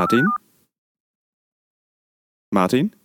Martin? 0.00 0.26
Martin? 2.54 2.96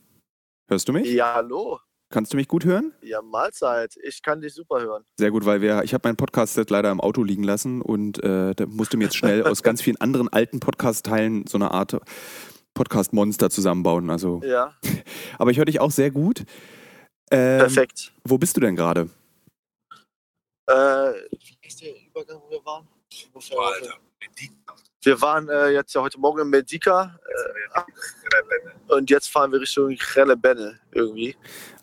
Hörst 0.69 0.87
du 0.87 0.93
mich? 0.93 1.11
Ja, 1.11 1.33
hallo. 1.33 1.81
Kannst 2.09 2.31
du 2.31 2.37
mich 2.37 2.47
gut 2.47 2.63
hören? 2.63 2.93
Ja, 3.01 3.21
Mahlzeit. 3.21 3.97
Ich 4.01 4.21
kann 4.21 4.39
dich 4.39 4.53
super 4.53 4.79
hören. 4.79 5.03
Sehr 5.19 5.29
gut, 5.29 5.43
weil 5.45 5.59
wir, 5.59 5.83
ich 5.83 5.93
habe 5.93 6.07
mein 6.07 6.15
Podcast-Set 6.15 6.69
leider 6.69 6.89
im 6.91 7.01
Auto 7.01 7.21
liegen 7.21 7.43
lassen 7.43 7.81
und 7.81 8.23
äh, 8.23 8.55
da 8.55 8.65
musste 8.65 8.95
mir 8.95 9.03
jetzt 9.03 9.17
schnell 9.17 9.43
aus 9.45 9.61
ganz 9.61 9.81
vielen 9.81 9.99
anderen 9.99 10.29
alten 10.29 10.61
Podcast-Teilen 10.61 11.45
so 11.47 11.57
eine 11.57 11.71
Art 11.71 11.97
Podcast-Monster 12.75 13.49
zusammenbauen. 13.49 14.09
Also, 14.09 14.39
Ja, 14.45 14.73
aber 15.37 15.51
ich 15.51 15.57
höre 15.57 15.65
dich 15.65 15.81
auch 15.81 15.91
sehr 15.91 16.11
gut. 16.11 16.45
Ähm, 17.29 17.59
perfekt. 17.59 18.13
Wo 18.23 18.37
bist 18.37 18.55
du 18.55 18.61
denn 18.61 18.77
gerade? 18.77 19.09
Äh, 20.67 20.73
wie 20.73 21.57
ist 21.67 21.81
der 21.81 21.93
Übergang, 22.07 22.39
wo 22.41 22.49
wir 22.51 22.63
waren? 22.65 22.87
Ungefähr- 23.33 23.99
Wir 25.05 25.21
waren 25.21 25.47
äh, 25.49 25.69
jetzt 25.69 25.93
ja 25.93 26.01
heute 26.01 26.19
Morgen 26.19 26.41
in 26.41 26.49
Medica 26.49 27.17
äh, 27.77 28.93
und 28.93 29.09
jetzt 29.09 29.29
fahren 29.29 29.51
wir 29.51 29.61
Richtung 29.61 29.95
Relebenne 30.15 30.79
irgendwie. 30.91 31.35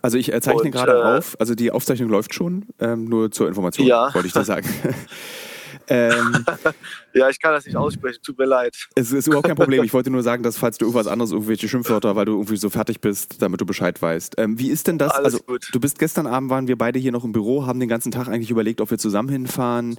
Also 0.03 0.19
ich 0.19 0.33
äh, 0.33 0.41
zeichne 0.41 0.71
gerade 0.71 0.93
äh, 0.93 1.19
auf, 1.19 1.37
also 1.39 1.55
die 1.55 1.71
Aufzeichnung 1.71 2.11
läuft 2.11 2.35
schon, 2.35 2.67
ähm, 2.81 3.05
nur 3.05 3.31
zur 3.31 3.47
Information 3.47 3.87
Ja. 3.87 4.13
wollte 4.13 4.27
ich 4.27 4.35
da 4.35 4.45
sagen. 4.45 4.69
ähm, 5.93 6.45
Ja, 7.15 7.29
ich 7.29 7.39
kann 7.39 7.53
das 7.53 7.67
nicht 7.67 7.77
aussprechen, 7.77 8.21
tut 8.23 8.39
mir 8.39 8.47
leid. 8.47 8.75
es 8.95 9.13
ist 9.13 9.27
überhaupt 9.27 9.47
kein 9.47 9.57
Problem. 9.57 9.85
Ich 9.85 9.93
wollte 9.93 10.11
nur 10.11 10.23
sagen, 10.23 10.43
dass 10.43 10.57
falls 10.57 10.79
du 10.79 10.87
irgendwas 10.87 11.07
anderes, 11.09 11.33
irgendwelche 11.33 11.69
Schimpfwörter, 11.69 12.17
weil 12.17 12.25
du 12.25 12.33
irgendwie 12.33 12.57
so 12.57 12.71
fertig 12.71 13.01
bist, 13.01 13.43
damit 13.43 13.61
du 13.61 13.67
Bescheid 13.67 14.01
weißt. 14.01 14.37
Ähm, 14.39 14.59
wie 14.59 14.71
ist 14.71 14.87
denn 14.87 14.97
das? 14.99 15.13
Alles 15.13 15.35
also 15.35 15.45
gut. 15.45 15.69
du 15.73 15.81
bist 15.81 15.99
gestern 15.99 16.27
Abend 16.27 16.49
waren 16.51 16.69
wir 16.69 16.79
beide 16.79 16.99
hier 16.99 17.13
noch 17.13 17.25
im 17.25 17.33
Büro, 17.33 17.67
haben 17.67 17.81
den 17.81 17.89
ganzen 17.89 18.13
Tag 18.13 18.29
eigentlich 18.29 18.51
überlegt, 18.51 18.81
ob 18.81 18.91
wir 18.91 18.99
zusammen 18.99 19.29
hinfahren. 19.29 19.99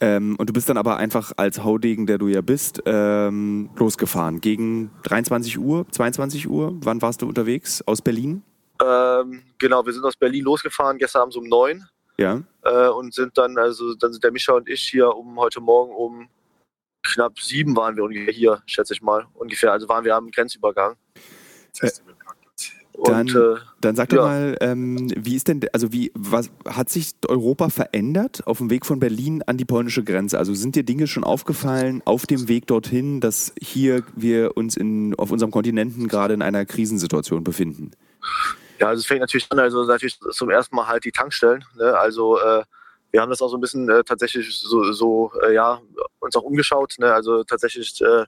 Ähm, 0.00 0.36
und 0.38 0.48
du 0.48 0.52
bist 0.54 0.68
dann 0.68 0.78
aber 0.78 0.96
einfach 0.96 1.32
als 1.36 1.62
Haudegen, 1.62 2.06
der 2.06 2.18
du 2.18 2.28
ja 2.28 2.40
bist, 2.40 2.82
ähm, 2.86 3.68
losgefahren. 3.76 4.40
Gegen 4.40 4.90
23 5.02 5.58
Uhr, 5.58 5.86
22 5.90 6.48
Uhr. 6.48 6.76
Wann 6.80 7.02
warst 7.02 7.20
du 7.20 7.28
unterwegs? 7.28 7.82
Aus 7.86 8.00
Berlin? 8.00 8.42
Ähm, 8.82 9.42
genau, 9.58 9.84
wir 9.84 9.92
sind 9.92 10.04
aus 10.04 10.16
Berlin 10.16 10.44
losgefahren, 10.44 10.98
gestern 10.98 11.22
Abend 11.22 11.36
um 11.36 11.44
neun 11.44 11.84
Ja. 12.16 12.42
äh, 12.62 12.88
und 12.88 13.12
sind 13.14 13.36
dann, 13.36 13.58
also 13.58 13.94
dann 13.94 14.12
sind 14.12 14.22
der 14.22 14.30
Mischa 14.32 14.52
und 14.52 14.68
ich 14.68 14.82
hier 14.82 15.08
um 15.14 15.36
heute 15.38 15.60
Morgen 15.60 15.92
um 15.94 16.28
knapp 17.02 17.38
sieben 17.40 17.76
waren 17.76 17.96
wir 17.96 18.04
ungefähr 18.04 18.32
hier, 18.32 18.62
schätze 18.66 18.94
ich 18.94 19.02
mal. 19.02 19.26
Ungefähr, 19.34 19.72
also 19.72 19.88
waren 19.88 20.04
wir 20.04 20.14
am 20.16 20.30
Grenzübergang. 20.30 20.94
Dann- 23.04 23.26
Und 23.26 23.34
äh, 23.34 23.56
Dann 23.80 23.96
sag 23.96 24.08
doch 24.10 24.18
Ja. 24.18 24.22
mal, 24.22 24.56
ähm, 24.60 25.10
wie 25.16 25.34
ist 25.34 25.48
denn, 25.48 25.60
also 25.72 25.92
wie, 25.92 26.12
was 26.14 26.50
hat 26.64 26.88
sich 26.90 27.10
Europa 27.26 27.68
verändert 27.68 28.46
auf 28.46 28.58
dem 28.58 28.70
Weg 28.70 28.86
von 28.86 29.00
Berlin 29.00 29.42
an 29.42 29.56
die 29.56 29.64
polnische 29.64 30.04
Grenze? 30.04 30.38
Also 30.38 30.54
sind 30.54 30.76
dir 30.76 30.84
Dinge 30.84 31.08
schon 31.08 31.24
aufgefallen 31.24 32.00
auf 32.04 32.24
dem 32.24 32.46
Weg 32.48 32.68
dorthin, 32.68 33.20
dass 33.20 33.52
hier 33.60 34.04
wir 34.14 34.56
uns 34.56 34.76
in, 34.76 35.16
auf 35.16 35.32
unserem 35.32 35.50
Kontinenten 35.50 36.06
gerade 36.06 36.34
in 36.34 36.42
einer 36.42 36.64
Krisensituation 36.64 37.42
befinden? 37.42 37.90
Ja, 38.78 38.88
also 38.88 39.00
es 39.00 39.06
fängt 39.06 39.20
natürlich 39.20 39.50
an, 39.50 39.58
also 39.58 39.84
natürlich 39.84 40.18
zum 40.18 40.50
ersten 40.50 40.74
Mal 40.74 40.86
halt 40.86 41.04
die 41.04 41.12
Tankstellen. 41.12 41.64
Ne? 41.76 41.96
Also 41.96 42.38
äh, 42.40 42.64
wir 43.12 43.20
haben 43.20 43.30
das 43.30 43.40
auch 43.40 43.48
so 43.48 43.56
ein 43.56 43.60
bisschen 43.60 43.88
äh, 43.88 44.02
tatsächlich 44.02 44.58
so, 44.58 44.92
so 44.92 45.30
äh, 45.42 45.54
ja, 45.54 45.80
uns 46.18 46.34
auch 46.34 46.42
umgeschaut. 46.42 46.96
Ne? 46.98 47.14
Also 47.14 47.44
tatsächlich, 47.44 48.00
äh, 48.00 48.24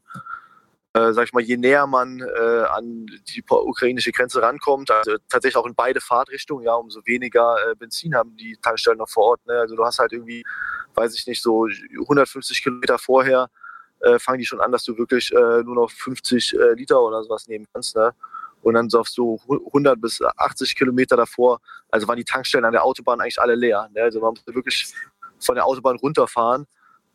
äh, 0.92 1.12
sag 1.12 1.24
ich 1.24 1.32
mal, 1.32 1.42
je 1.42 1.56
näher 1.56 1.88
man 1.88 2.20
äh, 2.20 2.62
an 2.68 3.06
die 3.28 3.42
ukrainische 3.48 4.12
Grenze 4.12 4.40
rankommt, 4.40 4.92
also 4.92 5.16
tatsächlich 5.28 5.56
auch 5.56 5.66
in 5.66 5.74
beide 5.74 6.00
Fahrtrichtungen, 6.00 6.64
ja, 6.64 6.74
umso 6.74 7.00
weniger 7.04 7.56
äh, 7.68 7.74
Benzin 7.74 8.14
haben 8.14 8.36
die 8.36 8.56
Tankstellen 8.62 8.98
noch 8.98 9.08
vor 9.08 9.24
Ort. 9.24 9.46
Ne? 9.46 9.54
Also 9.54 9.74
du 9.74 9.84
hast 9.84 9.98
halt 9.98 10.12
irgendwie, 10.12 10.44
weiß 10.94 11.16
ich 11.16 11.26
nicht, 11.26 11.42
so 11.42 11.66
150 11.66 12.62
Kilometer 12.62 12.98
vorher 12.98 13.50
fangen 14.18 14.38
die 14.38 14.44
schon 14.44 14.60
an, 14.60 14.70
dass 14.70 14.84
du 14.84 14.96
wirklich 14.98 15.32
nur 15.32 15.74
noch 15.74 15.90
50 15.90 16.54
äh, 16.54 16.72
Liter 16.74 17.00
oder 17.00 17.22
sowas 17.24 17.48
nehmen 17.48 17.66
kannst. 17.72 17.96
Ne? 17.96 18.14
Und 18.66 18.74
dann 18.74 18.90
so 18.90 18.98
auf 18.98 19.08
so 19.08 19.38
100 19.48 20.00
bis 20.00 20.20
80 20.20 20.74
Kilometer 20.74 21.16
davor, 21.16 21.60
also 21.88 22.08
waren 22.08 22.16
die 22.16 22.24
Tankstellen 22.24 22.64
an 22.64 22.72
der 22.72 22.82
Autobahn 22.82 23.20
eigentlich 23.20 23.40
alle 23.40 23.54
leer. 23.54 23.88
Ne? 23.94 24.02
Also 24.02 24.18
man 24.18 24.30
musste 24.30 24.52
wirklich 24.52 24.92
von 25.38 25.54
der 25.54 25.64
Autobahn 25.64 25.94
runterfahren. 25.94 26.66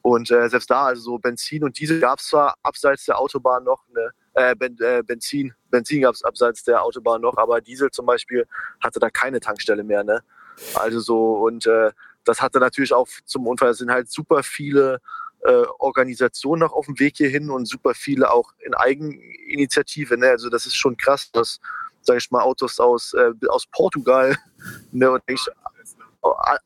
Und 0.01 0.31
äh, 0.31 0.47
selbst 0.47 0.69
da, 0.69 0.85
also 0.85 1.01
so 1.01 1.17
Benzin 1.17 1.65
und 1.65 1.77
Diesel 1.77 1.99
gab 1.99 2.19
es 2.19 2.27
zwar 2.27 2.55
abseits 2.63 3.03
der 3.03 3.19
Autobahn 3.19 3.65
noch, 3.65 3.83
ne? 3.89 4.11
äh, 4.35 4.55
ben, 4.55 4.77
äh, 4.79 5.03
Benzin, 5.05 5.53
Benzin 5.69 6.03
gab 6.03 6.15
es 6.15 6.23
abseits 6.23 6.63
der 6.63 6.81
Autobahn 6.81 7.19
noch, 7.19 7.35
aber 7.35 7.59
Diesel 7.59 7.91
zum 7.91 8.05
Beispiel 8.05 8.47
hatte 8.79 9.01
da 9.01 9.09
keine 9.09 9.41
Tankstelle 9.41 9.83
mehr. 9.83 10.05
Ne? 10.05 10.23
Also 10.75 11.01
so, 11.01 11.33
und 11.33 11.67
äh, 11.67 11.91
das 12.23 12.41
hatte 12.41 12.59
natürlich 12.59 12.93
auch 12.93 13.09
zum 13.25 13.45
Unfall, 13.45 13.71
es 13.71 13.79
sind 13.79 13.91
halt 13.91 14.09
super 14.09 14.41
viele 14.41 15.01
äh, 15.43 15.63
Organisationen 15.79 16.61
noch 16.61 16.73
auf 16.73 16.85
dem 16.85 16.99
Weg 16.99 17.17
hierhin 17.17 17.49
und 17.49 17.65
super 17.65 17.93
viele 17.93 18.31
auch 18.31 18.51
in 18.59 18.73
Eigeninitiative. 18.73 20.17
Ne? 20.17 20.29
Also 20.29 20.49
das 20.49 20.65
ist 20.65 20.75
schon 20.75 20.97
krass, 20.97 21.31
dass, 21.31 21.59
sag 22.01 22.17
ich 22.17 22.29
mal, 22.31 22.41
Autos 22.41 22.79
aus, 22.79 23.13
äh, 23.13 23.31
aus 23.47 23.65
Portugal 23.67 24.37
ne, 24.91 25.11
und 25.11 25.23
ich, 25.27 25.45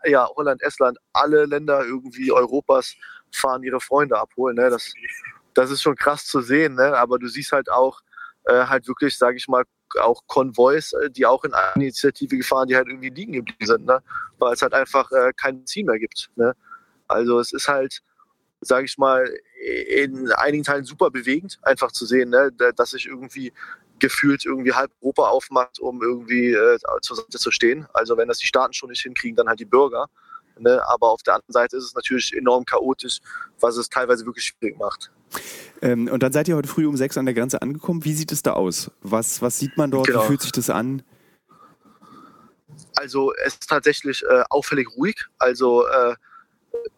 ja, 0.06 0.28
Holland, 0.36 0.62
Estland, 0.62 0.98
alle 1.14 1.46
Länder 1.46 1.86
irgendwie 1.86 2.32
Europas 2.32 2.96
fahren 3.32 3.64
ihre 3.64 3.80
Freunde 3.80 4.20
abholen. 4.20 4.58
Ne? 4.58 4.70
Das, 4.70 4.94
das 5.54 5.72
ist 5.72 5.82
schon 5.82 5.96
krass 5.96 6.26
zu 6.26 6.42
sehen, 6.42 6.76
ne? 6.76 6.98
aber 6.98 7.18
du 7.18 7.28
siehst 7.28 7.52
halt 7.52 7.70
auch 7.70 8.02
äh, 8.46 8.66
halt 8.66 8.88
wirklich, 8.88 9.18
sage 9.18 9.38
ich 9.38 9.48
mal, 9.48 9.64
auch 10.02 10.22
Konvois, 10.28 10.92
äh, 11.02 11.10
die 11.10 11.26
auch 11.26 11.44
in 11.46 11.54
Eigeninitiative 11.54 12.38
gefahren, 12.38 12.68
die 12.68 12.76
halt 12.76 12.88
irgendwie 12.88 13.10
liegen 13.10 13.34
geblieben 13.34 13.66
sind, 13.66 13.86
ne? 13.86 14.02
weil 14.38 14.54
es 14.54 14.62
halt 14.62 14.74
einfach 14.74 15.10
äh, 15.12 15.32
kein 15.38 15.60
Benzin 15.60 15.86
mehr 15.86 16.00
gibt. 16.00 16.30
Ne? 16.36 16.54
Also 17.08 17.40
es 17.40 17.54
ist 17.54 17.68
halt, 17.68 18.02
sage 18.66 18.86
ich 18.86 18.98
mal, 18.98 19.32
in 19.88 20.32
einigen 20.32 20.64
Teilen 20.64 20.86
super 20.86 21.10
bewegend, 21.12 21.60
einfach 21.62 21.92
zu 21.92 22.06
sehen, 22.06 22.30
ne? 22.30 22.52
da- 22.58 22.72
dass 22.72 22.92
sich 22.92 23.06
irgendwie 23.08 23.54
gefühlt 24.00 24.46
irgendwie 24.46 24.74
halb 24.74 24.92
Europa 25.02 25.30
aufmacht, 25.30 25.80
um 25.80 26.02
irgendwie 26.02 26.52
äh, 26.52 26.78
zur 27.02 27.16
Seite 27.18 27.38
zu 27.38 27.52
stehen. 27.52 27.88
Also 27.94 28.18
wenn 28.18 28.28
das 28.28 28.40
die 28.40 28.46
Staaten 28.48 28.74
schon 28.74 28.90
nicht 28.90 29.02
hinkriegen, 29.02 29.36
dann 29.36 29.48
halt 29.48 29.60
die 29.60 29.66
Bürger. 29.66 30.08
Ne? 30.60 30.82
Aber 30.88 31.10
auf 31.10 31.24
der 31.24 31.36
anderen 31.36 31.54
Seite 31.54 31.78
ist 31.78 31.86
es 31.86 31.96
natürlich 31.96 32.34
enorm 32.36 32.66
chaotisch, 32.66 33.20
was 33.60 33.78
es 33.78 33.90
teilweise 33.90 34.26
wirklich 34.26 34.46
schwierig 34.46 34.78
macht. 34.78 35.12
Ähm, 35.82 36.08
und 36.08 36.24
dann 36.24 36.32
seid 36.34 36.48
ihr 36.48 36.56
heute 36.56 36.68
früh 36.70 36.86
um 36.86 36.96
sechs 36.98 37.18
an 37.18 37.26
der 37.26 37.34
Grenze 37.34 37.62
angekommen. 37.62 38.04
Wie 38.06 38.14
sieht 38.14 38.32
es 38.32 38.42
da 38.42 38.54
aus? 38.54 38.92
Was, 39.02 39.42
was 39.42 39.60
sieht 39.60 39.76
man 39.78 39.92
dort? 39.92 40.08
Genau. 40.08 40.24
Wie 40.24 40.28
fühlt 40.28 40.42
sich 40.42 40.52
das 40.52 40.70
an? 40.70 41.04
Also 42.96 43.34
es 43.46 43.54
ist 43.54 43.70
tatsächlich 43.70 44.24
äh, 44.24 44.44
auffällig 44.50 44.90
ruhig. 44.98 45.16
Also 45.38 45.88
äh, 45.88 46.16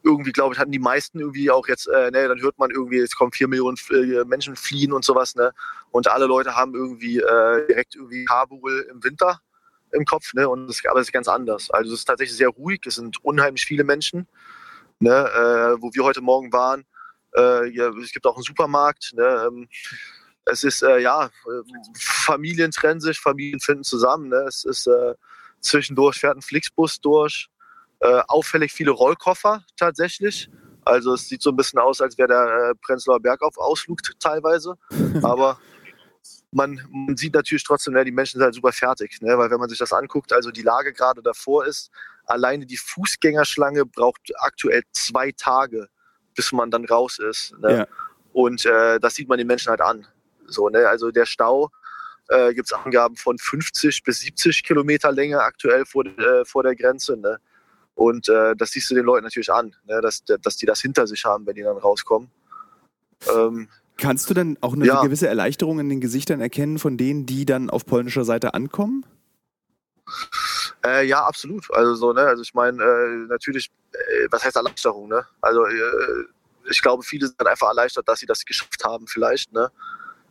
irgendwie, 0.03 0.31
glaube 0.31 0.53
ich, 0.53 0.59
hatten 0.59 0.71
die 0.71 0.79
meisten 0.79 1.19
irgendwie 1.19 1.51
auch 1.51 1.67
jetzt, 1.67 1.87
äh, 1.87 2.11
ne, 2.11 2.27
dann 2.27 2.41
hört 2.41 2.57
man 2.57 2.71
irgendwie, 2.71 2.99
es 2.99 3.15
kommen 3.15 3.31
vier 3.31 3.47
Millionen 3.47 3.77
äh, 3.91 4.23
Menschen 4.25 4.55
fliehen 4.55 4.93
und 4.93 5.03
sowas, 5.03 5.35
ne? 5.35 5.53
Und 5.91 6.07
alle 6.07 6.25
Leute 6.25 6.55
haben 6.55 6.75
irgendwie 6.75 7.17
äh, 7.17 7.67
direkt 7.67 7.95
irgendwie 7.95 8.25
Kabul 8.25 8.87
im 8.91 9.03
Winter 9.03 9.41
im 9.91 10.05
Kopf, 10.05 10.33
ne? 10.33 10.47
Und 10.47 10.73
aber 10.89 10.99
es 10.99 11.07
ist 11.07 11.13
ganz 11.13 11.27
anders. 11.27 11.69
Also 11.71 11.93
es 11.93 11.99
ist 11.99 12.05
tatsächlich 12.05 12.37
sehr 12.37 12.49
ruhig, 12.49 12.81
es 12.85 12.95
sind 12.95 13.23
unheimlich 13.23 13.65
viele 13.65 13.83
Menschen, 13.83 14.27
ne? 14.99 15.11
Äh, 15.11 15.81
wo 15.81 15.91
wir 15.93 16.03
heute 16.03 16.21
Morgen 16.21 16.51
waren. 16.53 16.85
Äh, 17.35 17.69
ja, 17.69 17.89
es 17.89 18.11
gibt 18.11 18.25
auch 18.25 18.35
einen 18.35 18.43
Supermarkt, 18.43 19.13
ne? 19.13 19.47
Ähm, 19.47 19.67
es 20.45 20.63
ist, 20.63 20.81
äh, 20.81 20.99
ja, 20.99 21.29
Familien 21.99 22.71
trennen 22.71 23.01
sich, 23.01 23.19
Familien 23.19 23.59
finden 23.59 23.83
zusammen, 23.83 24.29
ne? 24.29 24.45
Es 24.47 24.63
ist, 24.63 24.89
zwischendurch 25.59 26.17
fährt 26.19 26.37
ein 26.37 26.41
Flixbus 26.41 27.01
durch. 27.01 27.49
Äh, 27.99 28.21
auffällig 28.27 28.71
viele 28.71 28.91
Rollkoffer 28.91 29.63
tatsächlich. 29.75 30.49
Also 30.85 31.15
es 31.15 31.27
sieht 31.27 31.41
so 31.41 31.49
ein 31.49 31.55
bisschen 31.55 31.79
aus, 31.79 31.99
als 31.99 32.17
wäre 32.17 32.27
der 32.27 32.69
äh, 32.69 32.75
Prenzlauer 32.75 33.19
Berg 33.19 33.41
auf 33.41 33.57
Ausflug 33.57 33.99
teilweise. 34.19 34.75
Aber 35.23 35.59
man, 36.51 36.81
man 36.91 37.17
sieht 37.17 37.33
natürlich 37.33 37.63
trotzdem, 37.63 37.93
ne, 37.93 38.05
die 38.05 38.11
Menschen 38.11 38.37
sind 38.37 38.43
halt 38.43 38.55
super 38.55 38.71
fertig. 38.71 39.19
Ne? 39.21 39.37
Weil 39.37 39.49
wenn 39.49 39.59
man 39.59 39.69
sich 39.69 39.79
das 39.79 39.93
anguckt, 39.93 40.31
also 40.31 40.51
die 40.51 40.61
Lage 40.61 40.93
gerade 40.93 41.21
davor 41.21 41.65
ist, 41.65 41.91
alleine 42.25 42.65
die 42.65 42.77
Fußgängerschlange 42.77 43.85
braucht 43.85 44.31
aktuell 44.39 44.83
zwei 44.91 45.31
Tage, 45.31 45.87
bis 46.35 46.51
man 46.51 46.71
dann 46.71 46.85
raus 46.85 47.19
ist. 47.19 47.53
Ne? 47.59 47.79
Ja. 47.79 47.87
Und 48.31 48.65
äh, 48.65 48.99
das 48.99 49.15
sieht 49.15 49.27
man 49.27 49.37
den 49.37 49.47
Menschen 49.47 49.69
halt 49.69 49.81
an. 49.81 50.05
So, 50.45 50.69
ne? 50.69 50.87
Also 50.87 51.11
der 51.11 51.25
Stau 51.25 51.69
äh, 52.29 52.53
gibt 52.53 52.71
es 52.71 52.73
Angaben 52.73 53.15
von 53.15 53.37
50 53.37 54.03
bis 54.03 54.19
70 54.19 54.63
Kilometer 54.63 55.11
Länge 55.11 55.41
aktuell 55.41 55.85
vor, 55.85 56.05
äh, 56.05 56.45
vor 56.45 56.63
der 56.63 56.75
Grenze. 56.75 57.17
Ne? 57.17 57.39
Und 57.97 58.29
äh, 58.29 58.55
das 58.55 58.71
siehst 58.71 58.91
du 58.91 58.95
den 58.95 59.05
Leuten 59.05 59.23
natürlich 59.23 59.51
an, 59.51 59.75
ne? 59.87 60.01
dass, 60.01 60.23
dass 60.23 60.55
die 60.55 60.67
das 60.67 60.79
hinter 60.81 61.07
sich 61.07 61.25
haben, 61.25 61.47
wenn 61.47 61.55
die 61.55 61.63
dann 61.63 61.77
rauskommen. 61.77 62.29
Ähm, 63.35 63.69
Kannst 63.97 64.29
du 64.29 64.35
dann 64.35 64.55
auch 64.61 64.73
eine 64.73 64.85
Ja. 64.85 65.01
gewisse 65.01 65.27
Erleichterung 65.27 65.79
in 65.79 65.89
den 65.89 65.99
Gesichtern 65.99 66.39
erkennen 66.39 66.77
von 66.77 66.97
denen, 66.97 67.25
die 67.25 67.45
dann 67.45 67.71
auf 67.71 67.87
polnischer 67.87 68.23
Seite 68.23 68.53
ankommen? 68.53 69.03
Äh, 70.85 71.07
ja, 71.07 71.25
absolut. 71.25 71.73
Also 71.73 71.95
so, 71.95 72.13
ne, 72.13 72.21
also 72.21 72.43
ich 72.43 72.53
meine, 72.53 72.83
äh, 72.83 73.27
natürlich, 73.29 73.71
äh, 73.93 74.27
was 74.29 74.45
heißt 74.45 74.55
Erleichterung, 74.55 75.07
ne? 75.07 75.25
Also 75.41 75.65
äh, 75.65 76.25
ich 76.69 76.83
glaube, 76.83 77.01
viele 77.01 77.25
sind 77.25 77.47
einfach 77.47 77.69
erleichtert, 77.69 78.07
dass 78.07 78.19
sie 78.19 78.27
das 78.27 78.45
geschafft 78.45 78.83
haben, 78.83 79.07
vielleicht, 79.07 79.51
ne? 79.53 79.71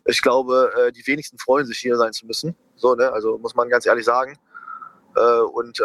Ich 0.05 0.23
glaube, 0.23 0.73
äh, 0.79 0.93
die 0.93 1.05
wenigsten 1.05 1.37
freuen 1.37 1.67
sich, 1.67 1.79
hier 1.79 1.97
sein 1.97 2.13
zu 2.13 2.27
müssen. 2.27 2.55
So, 2.77 2.95
ne? 2.95 3.11
Also 3.13 3.39
muss 3.39 3.57
man 3.57 3.69
ganz 3.69 3.87
ehrlich 3.87 4.05
sagen. 4.05 4.39
Äh, 5.17 5.41
und 5.41 5.81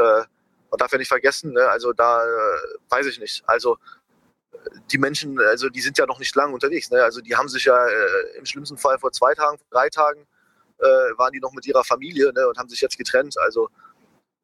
man 0.71 0.77
darf 0.77 0.91
ja 0.91 0.97
nicht 0.97 1.09
vergessen, 1.09 1.51
ne? 1.51 1.67
Also 1.67 1.93
da 1.93 2.23
äh, 2.23 2.59
weiß 2.89 3.05
ich 3.05 3.19
nicht. 3.19 3.43
Also 3.45 3.77
die 4.91 4.97
Menschen, 4.97 5.39
also 5.39 5.69
die 5.69 5.81
sind 5.81 5.97
ja 5.97 6.05
noch 6.05 6.19
nicht 6.19 6.35
lange 6.35 6.53
unterwegs. 6.53 6.89
Ne? 6.91 7.03
Also 7.03 7.21
die 7.21 7.35
haben 7.35 7.49
sich 7.49 7.65
ja 7.65 7.87
äh, 7.87 8.37
im 8.37 8.45
schlimmsten 8.45 8.77
Fall 8.77 8.99
vor 8.99 9.11
zwei 9.11 9.33
Tagen, 9.33 9.57
drei 9.69 9.89
Tagen 9.89 10.27
äh, 10.79 10.85
waren 11.17 11.31
die 11.31 11.39
noch 11.39 11.53
mit 11.53 11.65
ihrer 11.65 11.83
Familie 11.83 12.31
ne? 12.33 12.47
und 12.47 12.57
haben 12.57 12.69
sich 12.69 12.81
jetzt 12.81 12.97
getrennt. 12.97 13.37
Also 13.39 13.69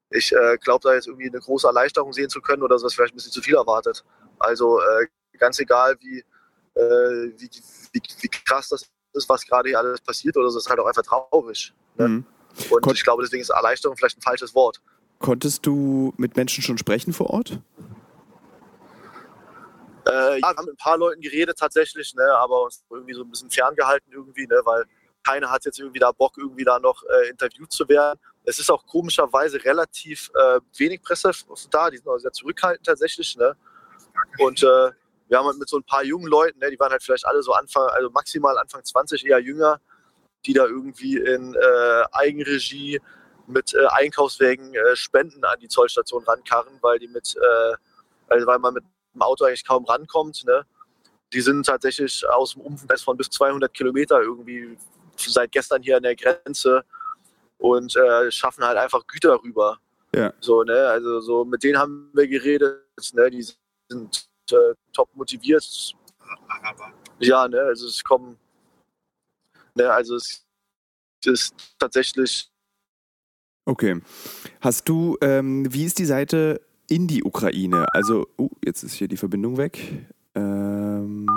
ich 0.10 0.32
äh, 0.34 0.58
glaube, 0.58 0.88
da 0.88 0.94
jetzt 0.94 1.08
irgendwie 1.08 1.28
eine 1.28 1.40
große 1.40 1.68
Erleichterung 1.68 2.14
sehen 2.14 2.30
zu 2.30 2.42
können 2.42 2.64
oder 2.64 2.80
so, 2.80 2.88
ist 2.88 2.96
vielleicht 2.96 3.14
ein 3.14 3.18
bisschen 3.18 3.32
zu 3.32 3.42
viel 3.42 3.56
erwartet. 3.56 4.04
Also 4.40 4.80
äh, 4.80 5.08
ganz 5.38 5.60
egal, 5.60 5.98
wie, 6.00 6.20
äh, 6.76 7.34
wie, 7.38 7.50
wie, 7.92 8.02
wie, 8.22 8.30
krass 8.30 8.70
das 8.70 8.90
ist, 9.14 9.30
was 9.30 9.46
gerade 9.46 9.70
hier 9.70 9.80
alles 9.80 10.00
passiert 10.02 10.38
oder 10.38 10.50
so, 10.50 10.60
ist 10.60 10.70
halt 10.70 10.80
auch 10.80 10.86
einfach 10.86 11.04
traurig. 11.04 11.74
Ne? 11.96 12.08
Mhm. 12.08 12.26
Und 12.70 12.82
Kon 12.82 12.94
ich 12.94 13.04
glaube, 13.04 13.24
deswegen 13.24 13.42
ist 13.42 13.50
Erleichterung 13.50 13.98
vielleicht 13.98 14.18
ein 14.18 14.22
falsches 14.22 14.56
Wort. 14.56 14.82
Konntest 15.20 15.66
du 15.66 16.14
mit 16.18 16.36
Menschen 16.36 16.64
schon 16.64 16.78
sprechen 16.78 17.14
vor 17.14 17.32
Ort? 17.32 17.60
Äh, 20.08 20.12
ja, 20.12 20.38
wir 20.38 20.48
haben 20.48 20.66
mit 20.66 20.76
ein 20.76 20.78
paar 20.78 20.98
Leuten 20.98 21.22
geredet 21.22 21.58
tatsächlich, 21.58 22.14
ne, 22.16 22.24
aber 22.38 22.64
uns 22.64 22.84
irgendwie 22.90 23.14
so 23.14 23.24
ein 23.24 23.30
bisschen 23.30 23.50
ferngehalten 23.50 24.12
irgendwie, 24.14 24.48
ne, 24.48 24.62
weil 24.64 24.86
keiner 25.28 25.52
hat 25.52 25.66
jetzt 25.66 25.80
irgendwie 25.80 26.00
da 26.00 26.12
Bock, 26.12 26.38
irgendwie 26.38 26.64
da 26.64 26.80
noch 26.80 27.04
äh, 27.04 27.30
interviewt 27.30 27.72
zu 27.72 27.88
werden. 27.90 28.20
Es 28.46 28.60
ist 28.60 28.72
auch 28.72 28.86
komischerweise 28.86 29.64
relativ 29.66 30.32
äh, 30.36 30.62
wenig 30.78 31.02
Presse 31.02 31.32
da, 31.70 31.90
die 31.90 31.98
sind 31.98 32.08
auch 32.08 32.18
sehr 32.18 32.32
zurückhaltend 32.32 32.86
tatsächlich. 32.86 33.36
Ne? 33.36 33.58
Und 34.40 34.64
äh, 34.64 34.92
wir 35.28 35.38
haben 35.38 35.48
halt 35.48 35.58
mit 35.58 35.68
so 35.68 35.78
ein 35.78 35.84
paar 35.84 36.04
jungen 36.04 36.28
Leuten, 36.28 36.60
ne, 36.60 36.72
die 36.72 36.80
waren 36.80 36.92
halt 36.92 37.04
vielleicht 37.04 37.26
alle 37.26 37.44
so 37.44 37.52
Anfang, 37.52 37.90
also 37.90 38.10
maximal 38.12 38.58
Anfang 38.58 38.84
20, 38.84 39.26
eher 39.26 39.40
jünger, 39.40 39.82
die 40.46 40.54
da 40.54 40.66
irgendwie 40.66 41.18
in 41.18 41.56
äh, 41.56 42.04
Eigenregie 42.14 43.02
mit 43.48 43.74
äh, 43.74 43.86
Einkaufswägen 43.88 44.74
äh, 44.74 44.96
Spenden 44.96 45.44
an 45.44 45.60
die 45.60 45.68
Zollstation 45.68 46.24
rankarren, 46.24 46.78
weil 46.82 47.00
die 47.00 47.08
mit, 47.08 47.36
also 48.28 48.46
weil 48.46 48.60
man 48.60 48.74
mit 48.74 48.84
dem 49.14 49.22
Auto 49.22 49.46
eigentlich 49.46 49.66
kaum 49.66 49.86
rankommt. 49.86 50.46
Ne? 50.46 50.66
Die 51.34 51.42
sind 51.42 51.66
tatsächlich 51.66 52.28
aus 52.30 52.54
dem 52.54 52.62
Umkreis 52.62 53.02
von 53.02 53.18
bis 53.18 53.30
200 53.30 53.74
Kilometer 53.74 54.22
irgendwie 54.22 54.78
seit 55.18 55.52
gestern 55.52 55.82
hier 55.82 55.98
an 55.98 56.04
der 56.04 56.16
Grenze 56.16 56.84
und 57.58 57.96
äh, 57.96 58.32
schaffen 58.32 58.64
halt 58.64 58.78
einfach 58.78 59.06
Güter 59.08 59.42
rüber. 59.44 59.80
Ja. 60.14 60.34
So, 60.40 60.64
ne, 60.64 60.88
also 60.88 61.20
so 61.20 61.46
mit 61.46 61.64
denen 61.64 61.78
haben 61.78 62.10
wir 62.14 62.28
geredet, 62.28 62.84
ne, 63.14 63.30
die 63.30 63.46
sind 63.90 64.30
äh, 64.52 64.74
top 64.94 65.10
motiviert. 65.16 65.96
Ja, 67.20 67.48
ne, 67.48 67.62
also 67.62 67.88
es 67.88 68.04
kommen, 68.04 68.38
ne, 69.76 69.92
also 69.92 70.16
es 70.16 70.46
ist 71.26 71.56
tatsächlich. 71.80 72.50
Okay. 73.68 74.00
Hast 74.62 74.88
du, 74.88 75.18
ähm, 75.20 75.68
wie 75.74 75.84
ist 75.84 76.00
die 76.00 76.06
Seite 76.06 76.62
in 76.88 77.08
die 77.08 77.26
Ukraine? 77.26 77.94
Also, 77.94 78.26
uh, 78.40 78.50
jetzt 78.64 78.82
ist 78.84 78.94
hier 78.94 79.10
die 79.10 79.18
Verbindung 79.18 79.58
weg. 79.58 80.08
Ähm, 80.36 81.28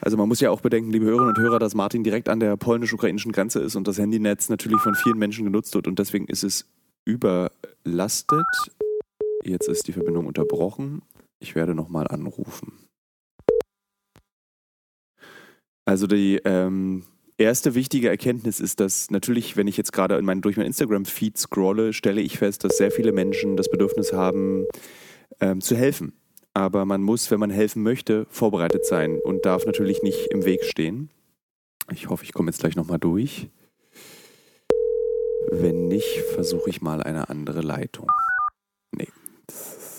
also 0.00 0.16
man 0.16 0.26
muss 0.26 0.40
ja 0.40 0.50
auch 0.50 0.60
bedenken, 0.60 0.90
liebe 0.90 1.06
Hörerinnen 1.06 1.36
und 1.36 1.38
Hörer, 1.38 1.60
dass 1.60 1.76
Martin 1.76 2.02
direkt 2.02 2.28
an 2.28 2.40
der 2.40 2.56
polnisch-ukrainischen 2.56 3.30
Grenze 3.30 3.60
ist 3.60 3.76
und 3.76 3.86
das 3.86 3.98
Handynetz 3.98 4.48
natürlich 4.48 4.80
von 4.80 4.96
vielen 4.96 5.18
Menschen 5.18 5.44
genutzt 5.44 5.72
wird 5.76 5.86
und 5.86 6.00
deswegen 6.00 6.26
ist 6.26 6.42
es 6.42 6.68
überlastet. 7.04 8.44
Jetzt 9.44 9.68
ist 9.68 9.86
die 9.86 9.92
Verbindung 9.92 10.26
unterbrochen. 10.26 11.02
Ich 11.38 11.54
werde 11.54 11.76
nochmal 11.76 12.08
anrufen. 12.08 12.72
Also 15.84 16.08
die 16.08 16.40
ähm, 16.44 17.04
erste 17.42 17.74
wichtige 17.74 18.08
Erkenntnis 18.08 18.60
ist, 18.60 18.80
dass 18.80 19.10
natürlich, 19.10 19.56
wenn 19.56 19.68
ich 19.68 19.76
jetzt 19.76 19.92
gerade 19.92 20.16
in 20.16 20.24
mein, 20.24 20.40
durch 20.40 20.56
mein 20.56 20.66
Instagram-Feed 20.66 21.38
scrolle, 21.38 21.92
stelle 21.92 22.20
ich 22.20 22.38
fest, 22.38 22.64
dass 22.64 22.76
sehr 22.76 22.90
viele 22.90 23.12
Menschen 23.12 23.56
das 23.56 23.70
Bedürfnis 23.70 24.12
haben, 24.12 24.66
ähm, 25.40 25.60
zu 25.60 25.76
helfen. 25.76 26.14
Aber 26.54 26.84
man 26.84 27.02
muss, 27.02 27.30
wenn 27.30 27.40
man 27.40 27.50
helfen 27.50 27.82
möchte, 27.82 28.26
vorbereitet 28.28 28.84
sein 28.84 29.18
und 29.18 29.46
darf 29.46 29.64
natürlich 29.64 30.02
nicht 30.02 30.28
im 30.30 30.44
Weg 30.44 30.64
stehen. 30.64 31.10
Ich 31.90 32.08
hoffe, 32.08 32.24
ich 32.24 32.32
komme 32.32 32.50
jetzt 32.50 32.60
gleich 32.60 32.76
nochmal 32.76 32.98
durch. 32.98 33.48
Wenn 35.50 35.88
nicht, 35.88 36.22
versuche 36.34 36.70
ich 36.70 36.82
mal 36.82 37.02
eine 37.02 37.28
andere 37.28 37.62
Leitung. 37.62 38.10
Nee, 38.94 39.08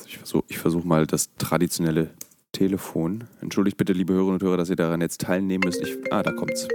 ich 0.06 0.18
versuche 0.18 0.46
ich 0.48 0.57
versuch 0.57 0.84
mal 0.84 1.06
das 1.06 1.36
traditionelle 1.36 2.12
Telefon. 2.51 3.25
Entschuldigt 3.42 3.78
bitte, 3.78 3.94
liebe 3.94 4.13
Hörerinnen 4.13 4.36
und 4.36 4.44
Hörer, 4.44 4.57
dass 4.57 4.69
ihr 4.69 4.75
daran 4.75 5.01
jetzt 5.01 5.22
teilnehmen 5.22 5.63
müsst. 5.66 5.81
Ich, 5.81 5.98
ah, 6.12 6.24
da 6.24 6.31
kommt's. 6.31 6.68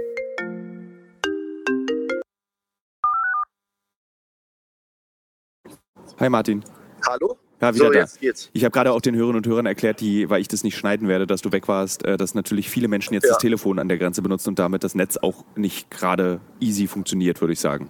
Hi 6.19 6.29
Martin. 6.29 6.65
Hallo? 7.07 7.37
Ja, 7.61 7.73
wieder 7.73 7.85
so, 7.85 7.91
da. 7.91 7.99
Jetzt 7.99 8.19
geht's. 8.19 8.49
Ich 8.51 8.65
habe 8.65 8.71
gerade 8.71 8.91
auch 8.91 8.99
den 8.99 9.15
Hörerinnen 9.15 9.37
und 9.37 9.47
Hörern 9.47 9.65
erklärt, 9.65 10.01
die, 10.01 10.29
weil 10.29 10.41
ich 10.41 10.49
das 10.49 10.63
nicht 10.63 10.77
schneiden 10.77 11.07
werde, 11.07 11.25
dass 11.25 11.41
du 11.41 11.53
weg 11.53 11.69
warst, 11.69 12.03
äh, 12.03 12.17
dass 12.17 12.35
natürlich 12.35 12.69
viele 12.69 12.89
Menschen 12.89 13.13
jetzt 13.13 13.23
ja. 13.23 13.29
das 13.29 13.37
Telefon 13.37 13.79
an 13.79 13.87
der 13.87 13.97
Grenze 13.97 14.21
benutzen 14.21 14.49
und 14.49 14.59
damit 14.59 14.83
das 14.83 14.95
Netz 14.95 15.15
auch 15.15 15.45
nicht 15.55 15.89
gerade 15.89 16.41
easy 16.59 16.87
funktioniert, 16.87 17.39
würde 17.39 17.53
ich 17.53 17.61
sagen. 17.61 17.89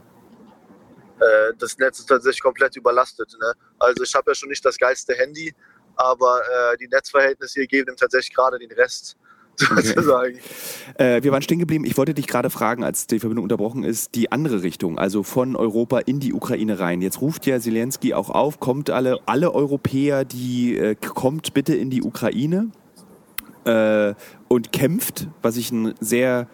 Äh, 1.19 1.53
das 1.57 1.77
Netz 1.79 1.99
ist 1.99 2.05
tatsächlich 2.05 2.41
komplett 2.41 2.75
überlastet. 2.75 3.35
Ne? 3.39 3.53
Also 3.79 4.03
ich 4.03 4.13
habe 4.13 4.29
ja 4.29 4.35
schon 4.35 4.49
nicht 4.49 4.63
das 4.63 4.77
geilste 4.77 5.15
Handy, 5.15 5.51
aber 5.95 6.39
äh, 6.41 6.77
die 6.77 6.87
Netzverhältnisse 6.87 7.61
hier 7.61 7.67
geben 7.67 7.95
tatsächlich 7.95 8.35
gerade 8.35 8.59
den 8.59 8.71
Rest 8.71 9.17
sozusagen. 9.59 10.35
Okay. 10.95 11.17
Äh, 11.17 11.23
wir 11.23 11.31
waren 11.31 11.41
stehen 11.41 11.59
geblieben. 11.59 11.85
Ich 11.85 11.97
wollte 11.97 12.13
dich 12.13 12.27
gerade 12.27 12.49
fragen, 12.49 12.83
als 12.83 13.07
die 13.07 13.19
Verbindung 13.19 13.43
unterbrochen 13.43 13.83
ist, 13.83 14.15
die 14.15 14.31
andere 14.31 14.63
Richtung, 14.63 14.97
also 14.97 15.23
von 15.23 15.55
Europa 15.55 15.99
in 15.99 16.19
die 16.19 16.33
Ukraine 16.33 16.79
rein. 16.79 17.01
Jetzt 17.01 17.21
ruft 17.21 17.45
ja 17.45 17.59
Zelensky 17.59 18.13
auch 18.13 18.29
auf, 18.29 18.59
kommt 18.59 18.89
alle, 18.89 19.19
alle 19.25 19.53
Europäer, 19.53 20.25
die 20.25 20.77
äh, 20.77 20.95
kommt 20.95 21.53
bitte 21.53 21.75
in 21.75 21.89
die 21.89 22.01
Ukraine 22.01 22.69
äh, 23.65 24.13
und 24.47 24.71
kämpft, 24.71 25.27
was 25.41 25.57
ich 25.57 25.71
einen 25.71 25.93
sehr 25.99 26.47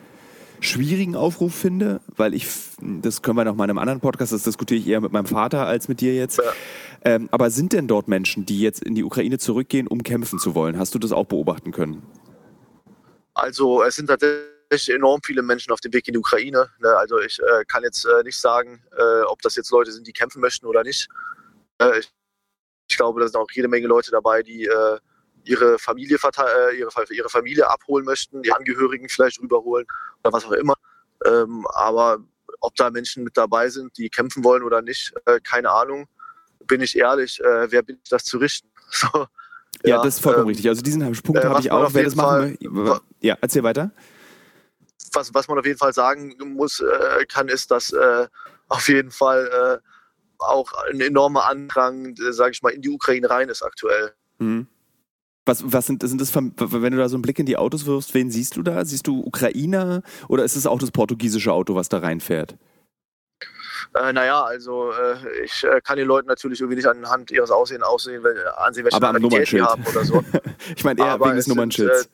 schwierigen 0.59 1.15
Aufruf 1.15 1.53
finde, 1.53 2.01
weil 2.15 2.33
ich, 2.33 2.47
das 2.81 3.21
können 3.21 3.37
wir 3.37 3.45
noch 3.45 3.55
mal 3.55 3.65
in 3.65 3.71
einem 3.71 3.79
anderen 3.79 3.99
Podcast, 3.99 4.31
das 4.31 4.43
diskutiere 4.43 4.79
ich 4.79 4.87
eher 4.87 5.01
mit 5.01 5.11
meinem 5.11 5.25
Vater 5.25 5.65
als 5.67 5.87
mit 5.87 6.01
dir 6.01 6.15
jetzt. 6.15 6.37
Ja. 6.37 6.43
Ähm, 7.03 7.29
aber 7.31 7.51
sind 7.51 7.73
denn 7.73 7.87
dort 7.87 8.07
Menschen, 8.07 8.45
die 8.45 8.59
jetzt 8.59 8.83
in 8.83 8.95
die 8.95 9.03
Ukraine 9.03 9.37
zurückgehen, 9.37 9.87
um 9.87 10.01
kämpfen 10.01 10.39
zu 10.39 10.55
wollen? 10.55 10.77
Hast 10.77 10.95
du 10.95 10.99
das 10.99 11.11
auch 11.11 11.25
beobachten 11.25 11.71
können? 11.71 12.01
Also 13.35 13.83
es 13.83 13.95
sind 13.95 14.07
tatsächlich 14.07 14.89
enorm 14.89 15.19
viele 15.23 15.41
Menschen 15.41 15.71
auf 15.71 15.81
dem 15.81 15.93
Weg 15.93 16.07
in 16.07 16.13
die 16.13 16.19
Ukraine. 16.19 16.69
Ne? 16.79 16.95
Also 16.95 17.19
ich 17.19 17.37
äh, 17.39 17.65
kann 17.65 17.83
jetzt 17.83 18.05
äh, 18.05 18.23
nicht 18.23 18.39
sagen, 18.39 18.81
äh, 18.97 19.21
ob 19.23 19.41
das 19.41 19.55
jetzt 19.55 19.71
Leute 19.71 19.91
sind, 19.91 20.07
die 20.07 20.13
kämpfen 20.13 20.41
möchten 20.41 20.65
oder 20.65 20.83
nicht. 20.83 21.09
Äh, 21.79 21.99
ich, 21.99 22.11
ich, 22.89 22.95
glaube, 22.95 23.19
da 23.19 23.27
sind 23.27 23.35
auch 23.35 23.51
jede 23.51 23.67
Menge 23.67 23.87
Leute 23.87 24.09
dabei, 24.09 24.41
die 24.41 24.65
äh, 24.65 24.99
ihre 25.43 25.77
Familie, 25.79 26.17
äh, 26.17 26.77
ihre, 26.77 26.89
ihre, 27.11 27.29
Familie 27.29 27.69
abholen 27.69 28.05
möchten, 28.05 28.41
die 28.41 28.53
Angehörigen 28.53 29.09
vielleicht 29.09 29.41
rüberholen 29.41 29.85
oder 30.23 30.33
was 30.33 30.45
auch 30.45 30.53
immer. 30.53 30.75
Ähm, 31.25 31.67
aber 31.73 32.19
ob 32.61 32.73
da 32.75 32.89
Menschen 32.89 33.25
mit 33.25 33.35
dabei 33.35 33.67
sind, 33.67 33.97
die 33.97 34.09
kämpfen 34.09 34.43
wollen 34.43 34.63
oder 34.63 34.81
nicht, 34.81 35.13
keine 35.43 35.69
Ahnung. 35.71 36.07
Bin 36.65 36.81
ich 36.81 36.97
ehrlich, 36.97 37.39
wer 37.43 37.83
bin 37.83 37.99
ich, 38.01 38.09
das 38.09 38.23
zu 38.23 38.37
richten? 38.37 38.69
So, 38.89 39.27
ja, 39.85 39.97
ja 39.97 40.03
das 40.03 40.15
ist 40.15 40.19
vollkommen 40.21 40.45
ähm, 40.45 40.49
richtig. 40.49 40.67
Also 40.67 40.81
diesen 40.81 41.01
Punkt 41.21 41.43
äh, 41.43 41.47
habe 41.47 41.59
ich 41.59 41.71
auch. 41.71 41.93
Wer 41.93 42.03
das 42.03 42.15
machen 42.15 42.57
will, 42.59 42.99
ja, 43.21 43.37
erzähl 43.41 43.63
weiter. 43.63 43.91
Was, 45.13 45.33
was 45.33 45.47
man 45.47 45.57
auf 45.57 45.65
jeden 45.65 45.77
Fall 45.77 45.93
sagen 45.93 46.35
muss, 46.55 46.81
äh, 46.81 47.25
kann, 47.25 47.47
ist, 47.47 47.71
dass 47.71 47.93
äh, 47.93 48.27
auf 48.67 48.87
jeden 48.89 49.11
Fall 49.11 49.81
äh, 49.81 49.87
auch 50.39 50.71
ein 50.91 50.99
enormer 50.99 51.47
Andrang, 51.47 52.15
äh, 52.17 52.33
sage 52.33 52.51
ich 52.51 52.61
mal, 52.61 52.71
in 52.71 52.81
die 52.81 52.89
Ukraine 52.89 53.29
rein 53.29 53.49
ist 53.49 53.63
aktuell. 53.63 54.13
Mhm. 54.39 54.67
Was, 55.45 55.63
was 55.63 55.85
sind, 55.85 56.01
sind 56.01 56.19
das, 56.19 56.33
wenn 56.35 56.53
du 56.55 56.97
da 56.97 57.07
so 57.07 57.15
einen 57.15 57.21
Blick 57.21 57.37
in 57.37 57.45
die 57.45 57.55
Autos 57.55 57.85
wirfst, 57.85 58.15
wen 58.15 58.31
siehst 58.31 58.57
du 58.57 58.63
da? 58.63 58.83
Siehst 58.83 59.05
du 59.05 59.19
Ukrainer 59.23 60.01
oder 60.27 60.43
ist 60.43 60.55
es 60.55 60.65
auch 60.65 60.79
das 60.79 60.89
portugiesische 60.89 61.53
Auto, 61.53 61.75
was 61.75 61.87
da 61.87 61.99
reinfährt? 61.99 62.57
Äh, 63.93 64.13
naja, 64.13 64.43
also 64.43 64.91
äh, 64.91 65.43
ich 65.43 65.63
äh, 65.63 65.81
kann 65.81 65.97
den 65.97 66.07
Leuten 66.07 66.27
natürlich 66.27 66.59
irgendwie 66.59 66.77
nicht 66.77 66.87
anhand 66.87 67.31
ihres 67.31 67.51
Aussehens 67.51 67.83
aussehen, 67.83 68.23
weil, 68.23 68.37
äh, 68.37 68.43
ansehen, 68.57 68.83
welche 68.83 68.99
Nationalität 68.99 69.51
die 69.51 69.61
haben 69.61 69.85
oder 69.85 70.03
so. 70.03 70.23
ich 70.75 70.83
meine 70.83 71.01
eher 71.01 71.11
Aber 71.11 71.25
wegen 71.25 71.37
des 71.37 71.47
Nummernschilds. 71.47 72.09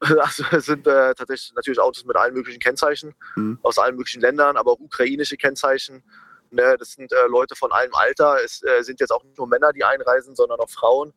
Äh, 0.00 0.14
also 0.20 0.44
es 0.52 0.66
sind 0.66 0.86
äh, 0.86 1.14
tatsächlich 1.14 1.52
natürlich 1.54 1.80
Autos 1.80 2.04
mit 2.04 2.16
allen 2.16 2.34
möglichen 2.34 2.60
Kennzeichen 2.60 3.14
mhm. 3.36 3.58
aus 3.62 3.78
allen 3.78 3.96
möglichen 3.96 4.20
Ländern, 4.20 4.56
aber 4.56 4.72
auch 4.72 4.80
ukrainische 4.80 5.36
Kennzeichen. 5.36 6.02
Ne, 6.50 6.76
das 6.78 6.92
sind 6.92 7.12
Leute 7.28 7.54
von 7.54 7.72
allem 7.72 7.92
Alter. 7.92 8.38
Es 8.42 8.62
sind 8.80 9.00
jetzt 9.00 9.10
auch 9.10 9.22
nicht 9.22 9.36
nur 9.36 9.46
Männer, 9.46 9.70
die 9.74 9.84
einreisen, 9.84 10.34
sondern 10.34 10.58
auch 10.60 10.70
Frauen. 10.70 11.12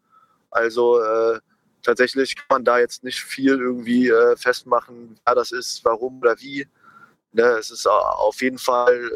Also 0.50 1.02
tatsächlich 1.84 2.36
kann 2.36 2.48
man 2.50 2.66
da 2.66 2.80
jetzt 2.80 3.06
nicht 3.06 3.24
viel 3.24 3.58
irgendwie 3.58 4.12
festmachen, 4.36 5.18
wer 5.26 5.36
das 5.36 5.54
ist, 5.54 5.86
warum 5.86 6.20
oder 6.20 6.38
wie. 6.42 6.68
Ne, 7.32 7.44
es 7.44 7.72
ist 7.72 7.88
auf 7.88 8.42
jeden 8.42 8.58
Fall 8.58 9.10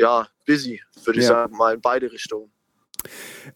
ja, 0.00 0.26
busy, 0.46 0.80
würde 1.04 1.18
ich 1.20 1.24
ja. 1.26 1.30
sagen, 1.30 1.56
mal 1.56 1.74
in 1.74 1.80
beide 1.80 2.10
Richtungen. 2.10 2.50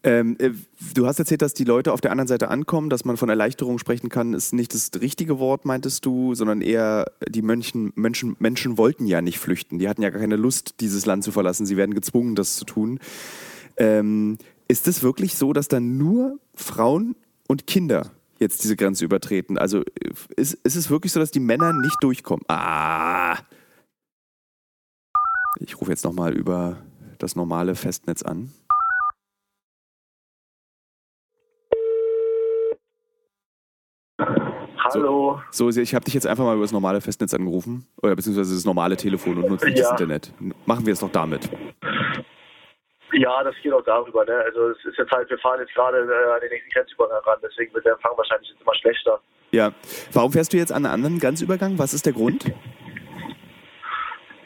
Ähm, 0.03 0.35
äh, 0.39 0.51
du 0.93 1.05
hast 1.05 1.19
erzählt, 1.19 1.41
dass 1.41 1.53
die 1.53 1.63
Leute 1.63 1.93
auf 1.93 2.01
der 2.01 2.11
anderen 2.11 2.27
Seite 2.27 2.49
ankommen, 2.49 2.89
dass 2.89 3.05
man 3.05 3.17
von 3.17 3.29
Erleichterung 3.29 3.77
sprechen 3.77 4.09
kann, 4.09 4.33
ist 4.33 4.53
nicht 4.53 4.73
das 4.73 4.89
richtige 4.99 5.39
Wort, 5.39 5.65
meintest 5.65 6.05
du, 6.05 6.33
sondern 6.33 6.61
eher 6.61 7.11
die 7.27 7.41
Mönchen, 7.41 7.91
Menschen, 7.95 8.35
Menschen 8.39 8.77
wollten 8.77 9.05
ja 9.05 9.21
nicht 9.21 9.39
flüchten. 9.39 9.77
Die 9.77 9.87
hatten 9.87 10.01
ja 10.01 10.09
gar 10.09 10.21
keine 10.21 10.35
Lust, 10.35 10.75
dieses 10.79 11.05
Land 11.05 11.23
zu 11.23 11.31
verlassen. 11.31 11.65
Sie 11.65 11.77
werden 11.77 11.93
gezwungen, 11.93 12.35
das 12.35 12.55
zu 12.55 12.65
tun. 12.65 12.99
Ähm, 13.77 14.37
ist 14.67 14.87
es 14.87 15.03
wirklich 15.03 15.35
so, 15.35 15.53
dass 15.53 15.67
dann 15.67 15.97
nur 15.97 16.39
Frauen 16.55 17.15
und 17.47 17.67
Kinder 17.67 18.11
jetzt 18.39 18.63
diese 18.63 18.75
Grenze 18.75 19.05
übertreten. 19.05 19.57
Also 19.57 19.83
ist, 20.35 20.55
ist 20.63 20.75
es 20.75 20.89
wirklich 20.89 21.11
so, 21.11 21.19
dass 21.19 21.31
die 21.31 21.39
Männer 21.39 21.73
nicht 21.73 21.97
durchkommen? 22.01 22.45
Ah. 22.47 23.37
Ich 25.59 25.79
rufe 25.79 25.91
jetzt 25.91 26.03
nochmal 26.03 26.33
über 26.33 26.77
das 27.19 27.35
normale 27.35 27.75
Festnetz 27.75 28.23
an. 28.23 28.51
Hallo. 34.77 35.41
So, 35.51 35.71
so 35.71 35.81
ich 35.81 35.95
habe 35.95 36.05
dich 36.05 36.13
jetzt 36.13 36.27
einfach 36.27 36.43
mal 36.43 36.53
über 36.55 36.63
das 36.63 36.71
normale 36.71 37.01
Festnetz 37.01 37.33
angerufen, 37.33 37.87
oder 38.01 38.15
beziehungsweise 38.15 38.53
das 38.53 38.65
normale 38.65 38.95
Telefon 38.97 39.37
und 39.37 39.49
nutze 39.49 39.65
nicht 39.65 39.77
Ja. 39.79 39.83
das 39.83 39.91
Internet. 39.99 40.33
Machen 40.65 40.85
wir 40.85 40.93
es 40.93 40.99
doch 40.99 41.11
damit. 41.11 41.49
Ja, 43.13 43.43
das 43.43 43.55
geht 43.63 43.71
auch 43.73 43.83
darüber. 43.83 44.25
Ne? 44.25 44.33
Also 44.45 44.69
es 44.69 44.77
ist 44.85 44.97
jetzt 44.97 45.11
halt, 45.11 45.29
wir 45.29 45.37
fahren 45.39 45.59
jetzt 45.59 45.73
gerade 45.73 45.99
äh, 45.99 46.33
an 46.33 46.41
den 46.41 46.49
nächsten 46.49 46.69
Grenzübergang 46.71 47.21
ran, 47.23 47.39
deswegen 47.41 47.73
wird 47.73 47.85
der 47.85 47.93
Empfang 47.93 48.11
wahrscheinlich 48.17 48.49
jetzt 48.49 48.61
immer 48.61 48.75
schlechter. 48.75 49.19
Ja. 49.51 49.71
Warum 50.11 50.31
fährst 50.33 50.51
du 50.53 50.57
jetzt 50.57 50.71
an 50.71 50.85
einen 50.85 50.93
anderen 50.93 51.19
Grenzübergang? 51.19 51.79
Was 51.79 51.93
ist 51.93 52.05
der 52.05 52.13
Grund? 52.13 52.45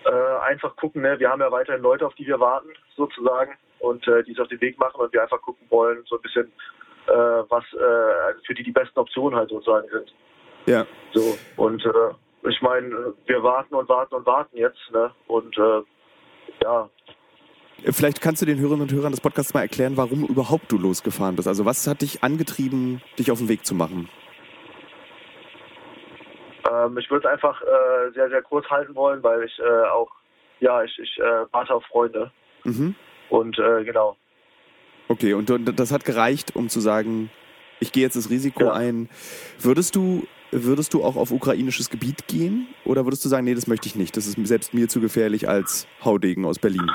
Äh, 0.10 0.40
einfach 0.50 0.76
gucken, 0.76 1.04
ne? 1.04 1.20
wir 1.20 1.30
haben 1.30 1.42
ja 1.42 1.52
weiterhin 1.52 1.84
Leute, 1.84 2.08
auf 2.08 2.16
die 2.16 2.26
wir 2.26 2.40
warten, 2.40 2.70
sozusagen, 2.96 3.54
und 3.80 4.08
äh, 4.08 4.24
die 4.24 4.32
es 4.32 4.40
auf 4.40 4.48
den 4.48 4.60
Weg 4.62 4.80
machen 4.80 5.00
und 5.00 5.14
wir 5.14 5.22
einfach 5.22 5.42
gucken 5.42 5.68
wollen, 5.70 6.04
so 6.08 6.16
ein 6.16 6.22
bisschen, 6.22 6.52
äh, 7.08 7.44
was 7.50 7.64
äh, 7.74 8.34
für 8.46 8.56
die 8.56 8.64
die 8.64 8.72
besten 8.72 9.00
Optionen 9.00 9.38
halt 9.38 9.50
sozusagen 9.50 9.88
sind. 9.90 10.14
Ja. 10.66 10.86
So, 11.14 11.38
und 11.58 11.86
äh, 11.86 12.50
ich 12.50 12.60
meine, 12.62 13.14
wir 13.28 13.44
warten 13.44 13.76
und 13.76 13.88
warten 13.88 14.16
und 14.16 14.26
warten 14.26 14.58
jetzt, 14.58 14.80
ne? 14.92 15.12
Und 15.28 15.56
äh, 15.58 15.82
ja, 16.64 16.90
Vielleicht 17.92 18.20
kannst 18.20 18.42
du 18.42 18.46
den 18.46 18.60
Hörerinnen 18.60 18.82
und 18.82 18.92
Hörern 18.92 19.12
des 19.12 19.22
Podcasts 19.22 19.54
mal 19.54 19.62
erklären, 19.62 19.96
warum 19.96 20.26
überhaupt 20.26 20.70
du 20.72 20.78
losgefahren 20.78 21.36
bist. 21.38 21.48
Also 21.48 21.66
was 21.66 21.88
hat 21.88 22.02
dich 22.02 22.24
angetrieben, 22.24 23.02
dich 23.18 23.32
auf 23.32 23.38
den 23.38 23.48
Weg 23.48 23.66
zu 23.66 23.74
machen? 23.74 24.10
Ähm, 26.70 26.98
ich 26.98 27.10
würde 27.10 27.28
es 27.28 27.34
einfach 27.34 27.62
äh, 27.62 28.12
sehr, 28.14 28.30
sehr 28.30 28.42
kurz 28.42 28.70
halten 28.70 28.96
wollen, 28.96 29.24
weil 29.24 29.44
ich 29.44 29.60
äh, 29.60 29.88
auch, 29.88 30.10
ja, 30.60 30.84
ich, 30.84 30.98
ich 31.00 31.18
äh, 31.20 31.46
warte 31.52 31.74
auf 31.74 31.86
Freunde. 31.86 32.32
Mhm. 32.64 32.96
Und 33.30 33.58
äh, 33.60 33.84
genau. 33.84 34.18
Okay, 35.08 35.34
und, 35.34 35.50
das 35.50 35.92
hat 35.92 36.06
gereicht, 36.06 36.56
um 36.56 36.70
zu 36.70 36.80
sagen, 36.80 37.32
ich 37.80 37.92
gehe 37.92 38.04
jetzt 38.04 38.16
das 38.16 38.30
Risiko 38.30 38.66
Ja. 38.66 38.74
ein. 38.74 39.10
Würdest 39.60 39.96
du, 39.96 40.28
würdest 40.52 40.94
du 40.94 41.04
auch 41.04 41.16
auf 41.16 41.32
ukrainisches 41.32 41.90
Gebiet 41.90 42.28
gehen? 42.28 42.68
Oder 42.86 43.06
würdest 43.06 43.24
du 43.26 43.30
sagen, 43.30 43.46
nee, 43.46 43.56
das 43.56 43.68
möchte 43.68 43.88
ich 43.88 43.96
nicht. 43.96 44.18
Das 44.18 44.28
ist 44.28 44.36
selbst 44.48 44.74
mir 44.74 44.88
zu 44.88 45.00
gefährlich 45.00 45.48
als 45.48 45.88
Haudegen 46.04 46.46
aus 46.46 46.60
Berlin. 46.60 46.92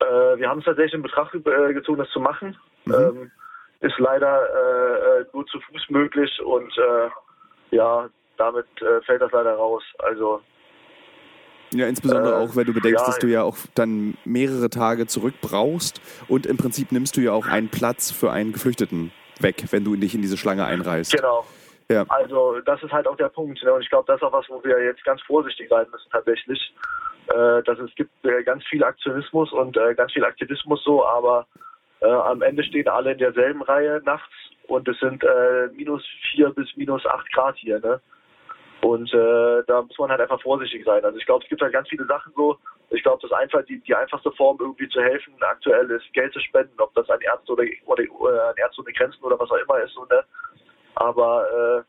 Äh, 0.00 0.38
wir 0.38 0.48
haben 0.48 0.60
es 0.60 0.64
tatsächlich 0.64 0.94
in 0.94 1.02
Betracht 1.02 1.34
äh, 1.34 1.74
gezogen, 1.74 1.98
das 1.98 2.10
zu 2.10 2.20
machen. 2.20 2.56
Mhm. 2.84 2.94
Ähm, 2.94 3.30
ist 3.80 3.98
leider 3.98 4.42
äh, 4.48 5.20
äh, 5.20 5.24
nur 5.34 5.46
zu 5.46 5.60
Fuß 5.60 5.90
möglich 5.90 6.40
und 6.42 6.72
ja, 7.70 8.08
damit 8.36 8.66
äh, 8.80 9.00
fällt 9.02 9.22
das 9.22 9.32
leider 9.32 9.54
raus. 9.54 9.82
Also 9.98 10.40
Ja, 11.72 11.86
insbesondere 11.88 12.34
Äh, 12.34 12.44
auch, 12.44 12.56
wenn 12.56 12.66
du 12.66 12.72
bedenkst, 12.72 13.00
ja. 13.00 13.06
dass 13.06 13.18
du 13.18 13.26
ja 13.26 13.42
auch 13.42 13.56
dann 13.74 14.16
mehrere 14.24 14.70
Tage 14.70 15.06
zurück 15.06 15.34
brauchst 15.40 16.00
und 16.28 16.46
im 16.46 16.56
Prinzip 16.56 16.92
nimmst 16.92 17.16
du 17.16 17.20
ja 17.20 17.32
auch 17.32 17.46
einen 17.46 17.68
Platz 17.68 18.10
für 18.10 18.30
einen 18.30 18.52
Geflüchteten 18.52 19.12
weg, 19.40 19.64
wenn 19.70 19.84
du 19.84 19.96
dich 19.96 20.14
in 20.14 20.22
diese 20.22 20.36
Schlange 20.36 20.64
einreißt. 20.64 21.12
genau. 21.12 21.44
Ja. 21.88 22.04
Also 22.08 22.60
das 22.60 22.82
ist 22.82 22.92
halt 22.92 23.06
auch 23.06 23.16
der 23.16 23.28
Punkt. 23.28 23.62
Ne? 23.62 23.72
Und 23.72 23.82
ich 23.82 23.88
glaube, 23.88 24.04
das 24.08 24.16
ist 24.16 24.22
auch 24.24 24.32
was, 24.32 24.48
wo 24.48 24.62
wir 24.64 24.82
jetzt 24.82 25.04
ganz 25.04 25.22
vorsichtig 25.22 25.68
sein 25.68 25.86
müssen 25.92 26.10
tatsächlich. 26.10 26.74
Äh, 27.28 27.62
dass 27.64 27.78
es 27.78 27.92
gibt 27.96 28.10
äh, 28.24 28.42
ganz 28.44 28.64
viel 28.66 28.84
Aktionismus 28.84 29.52
und 29.52 29.76
äh, 29.76 29.94
ganz 29.94 30.12
viel 30.12 30.24
Aktivismus 30.24 30.82
so, 30.84 31.04
aber 31.04 31.46
äh, 32.00 32.06
am 32.06 32.40
Ende 32.42 32.62
stehen 32.62 32.88
alle 32.88 33.12
in 33.12 33.18
derselben 33.18 33.62
Reihe 33.62 34.00
nachts 34.04 34.32
und 34.68 34.88
es 34.88 34.98
sind 34.98 35.22
äh, 35.24 35.68
minus 35.74 36.04
vier 36.30 36.50
bis 36.50 36.76
minus 36.76 37.04
acht 37.06 37.30
Grad 37.32 37.56
hier. 37.56 37.80
Ne? 37.80 38.00
Und 38.82 39.12
äh, 39.14 39.62
da 39.66 39.82
muss 39.82 39.98
man 39.98 40.10
halt 40.10 40.20
einfach 40.20 40.40
vorsichtig 40.42 40.84
sein. 40.84 41.04
Also 41.04 41.18
ich 41.18 41.26
glaube, 41.26 41.42
es 41.44 41.48
gibt 41.48 41.62
halt 41.62 41.72
ganz 41.72 41.88
viele 41.88 42.04
Sachen 42.06 42.32
so. 42.36 42.58
Ich 42.90 43.02
glaube, 43.02 43.20
das 43.22 43.32
einfach 43.32 43.64
die, 43.64 43.80
die 43.80 43.94
einfachste 43.94 44.30
Form 44.32 44.58
irgendwie 44.60 44.88
zu 44.88 45.00
helfen 45.00 45.34
aktuell 45.40 45.90
ist 45.90 46.12
Geld 46.12 46.32
zu 46.32 46.40
spenden, 46.40 46.78
ob 46.78 46.94
das 46.94 47.08
an 47.10 47.20
Ärzte 47.20 47.52
oder, 47.52 47.64
oder 47.86 48.02
äh, 48.04 48.48
an 48.50 48.54
Ärzte 48.56 48.82
ohne 48.82 48.92
Grenzen 48.92 49.22
oder 49.24 49.38
was 49.38 49.50
auch 49.50 49.56
immer 49.56 49.80
ist. 49.80 49.94
So, 49.94 50.04
ne? 50.04 50.22
Aber 50.94 51.84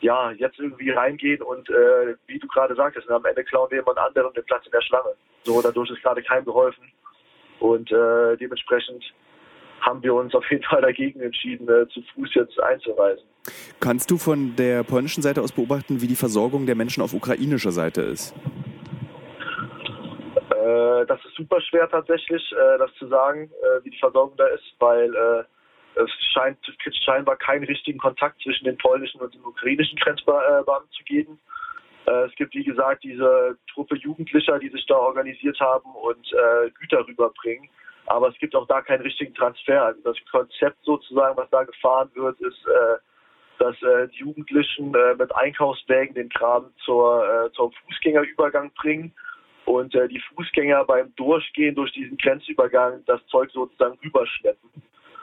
äh, 0.00 0.04
ja, 0.04 0.30
jetzt 0.32 0.58
irgendwie 0.58 0.90
reingehen 0.90 1.42
und 1.42 1.68
äh, 1.70 2.14
wie 2.26 2.38
du 2.38 2.46
gerade 2.48 2.74
sagtest, 2.74 3.08
ne, 3.08 3.16
am 3.16 3.24
Ende 3.24 3.42
klauen 3.44 3.70
wir 3.70 3.78
jemand 3.78 3.98
anderen 3.98 4.32
den 4.34 4.44
Platz 4.44 4.66
in 4.66 4.72
der 4.72 4.82
Schlange. 4.82 5.14
So, 5.44 5.60
dadurch 5.62 5.90
ist 5.90 6.02
gerade 6.02 6.22
keinem 6.22 6.44
geholfen. 6.44 6.92
Und 7.58 7.90
äh, 7.90 8.36
dementsprechend 8.36 9.02
haben 9.80 10.02
wir 10.02 10.14
uns 10.14 10.34
auf 10.34 10.48
jeden 10.50 10.64
Fall 10.64 10.82
dagegen 10.82 11.20
entschieden, 11.20 11.68
äh, 11.68 11.88
zu 11.88 12.02
Fuß 12.14 12.34
jetzt 12.34 12.60
einzureisen. 12.62 13.24
Kannst 13.80 14.10
du 14.10 14.18
von 14.18 14.56
der 14.56 14.82
polnischen 14.82 15.22
Seite 15.22 15.42
aus 15.42 15.52
beobachten, 15.52 16.00
wie 16.00 16.06
die 16.06 16.16
Versorgung 16.16 16.66
der 16.66 16.74
Menschen 16.74 17.02
auf 17.02 17.14
ukrainischer 17.14 17.70
Seite 17.70 18.02
ist? 18.02 18.34
Äh, 20.68 21.06
das 21.06 21.24
ist 21.24 21.34
super 21.36 21.60
schwer 21.60 21.88
tatsächlich, 21.88 22.42
äh, 22.52 22.78
das 22.78 22.92
zu 22.94 23.06
sagen, 23.08 23.50
äh, 23.62 23.84
wie 23.84 23.90
die 23.90 23.98
Versorgung 23.98 24.36
da 24.36 24.46
ist, 24.48 24.74
weil 24.78 25.14
äh, 25.14 25.44
es 26.00 26.10
scheint 26.32 26.58
es 26.68 26.76
gibt 26.78 26.96
scheinbar 26.96 27.36
keinen 27.36 27.64
richtigen 27.64 27.98
Kontakt 27.98 28.40
zwischen 28.42 28.64
den 28.64 28.76
polnischen 28.78 29.20
und 29.20 29.34
den 29.34 29.44
ukrainischen 29.44 29.98
Grenzbeamten 29.98 30.90
zu 30.90 31.04
geben. 31.04 31.38
Äh, 32.06 32.26
es 32.26 32.34
gibt, 32.34 32.54
wie 32.54 32.64
gesagt, 32.64 33.04
diese 33.04 33.56
Truppe 33.72 33.96
Jugendlicher, 33.96 34.58
die 34.58 34.68
sich 34.68 34.84
da 34.86 34.96
organisiert 34.96 35.58
haben 35.60 35.90
und 35.94 36.26
Güter 36.78 37.06
rüberbringen. 37.06 37.68
Aber 38.08 38.28
es 38.28 38.38
gibt 38.38 38.54
auch 38.54 38.66
da 38.66 38.80
keinen 38.82 39.02
richtigen 39.02 39.34
Transfer. 39.34 39.84
Also 39.84 40.00
das 40.02 40.16
Konzept 40.30 40.78
sozusagen, 40.84 41.36
was 41.36 41.50
da 41.50 41.64
gefahren 41.64 42.10
wird, 42.14 42.40
ist, 42.40 42.66
äh, 42.66 42.96
dass 43.58 43.80
äh, 43.82 44.08
die 44.08 44.18
Jugendlichen 44.18 44.94
äh, 44.94 45.14
mit 45.14 45.34
Einkaufswägen 45.34 46.14
den 46.14 46.28
Kram 46.28 46.72
zur, 46.84 47.24
äh, 47.24 47.52
zum 47.52 47.72
Fußgängerübergang 47.72 48.70
bringen 48.80 49.12
und 49.64 49.94
äh, 49.94 50.08
die 50.08 50.20
Fußgänger 50.34 50.84
beim 50.84 51.14
Durchgehen 51.16 51.74
durch 51.74 51.92
diesen 51.92 52.16
Grenzübergang 52.16 53.02
das 53.06 53.24
Zeug 53.26 53.50
sozusagen 53.52 53.98
rüberschleppen 54.04 54.70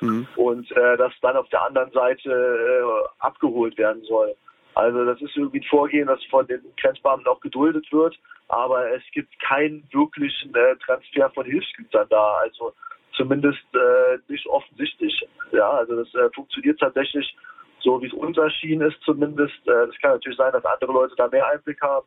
Mhm. 0.01 0.27
und 0.36 0.72
äh, 0.72 0.98
das 0.98 1.13
dann 1.22 1.38
auf 1.38 1.48
der 1.50 1.63
anderen 1.63 1.92
Seite 1.92 3.10
abgeholt 3.20 3.77
werden 3.77 4.04
soll. 4.04 4.36
Also 4.75 5.05
das 5.05 5.22
ist 5.22 5.36
irgendwie 5.36 5.60
ein 5.60 5.70
Vorgehen, 5.70 6.08
das 6.08 6.24
von 6.25 6.46
den 6.48 6.62
Grenzbeamten 6.79 7.27
auch 7.27 7.39
geduldet 7.39 7.89
wird, 7.91 8.17
aber 8.50 8.91
es 8.91 9.03
gibt 9.13 9.39
keinen 9.39 9.88
wirklichen 9.91 10.53
äh, 10.53 10.75
Transfer 10.86 11.29
von 11.32 11.46
Hilfsgütern 11.46 12.08
da, 12.10 12.36
also 12.44 12.74
zumindest 13.13 13.63
äh, 13.74 14.17
nicht 14.27 14.46
offensichtlich. 14.48 15.25
Ja, 15.51 15.70
also 15.70 16.03
das 16.03 16.13
äh, 16.15 16.29
funktioniert 16.36 16.79
tatsächlich 16.79 17.36
so, 17.79 18.01
wie 18.01 18.08
es 18.08 18.13
uns 18.13 18.38
erschienen 18.38 18.89
ist 18.89 19.00
zumindest. 19.03 19.55
Äh, 19.65 19.88
das 19.88 19.98
kann 20.01 20.12
natürlich 20.12 20.38
sein, 20.38 20.51
dass 20.51 20.65
andere 20.65 20.91
Leute 20.91 21.15
da 21.15 21.27
mehr 21.29 21.48
Einblick 21.48 21.82
haben. 21.82 22.05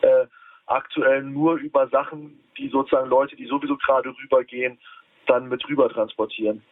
Äh, 0.00 0.26
aktuell 0.66 1.22
nur 1.22 1.54
über 1.54 1.86
Sachen, 1.88 2.40
die 2.58 2.68
sozusagen 2.68 3.08
Leute, 3.08 3.36
die 3.36 3.46
sowieso 3.46 3.76
gerade 3.76 4.08
rübergehen, 4.08 4.78
dann 5.26 5.48
mit 5.48 5.66
rüber 5.68 5.88
transportieren. 5.88 6.62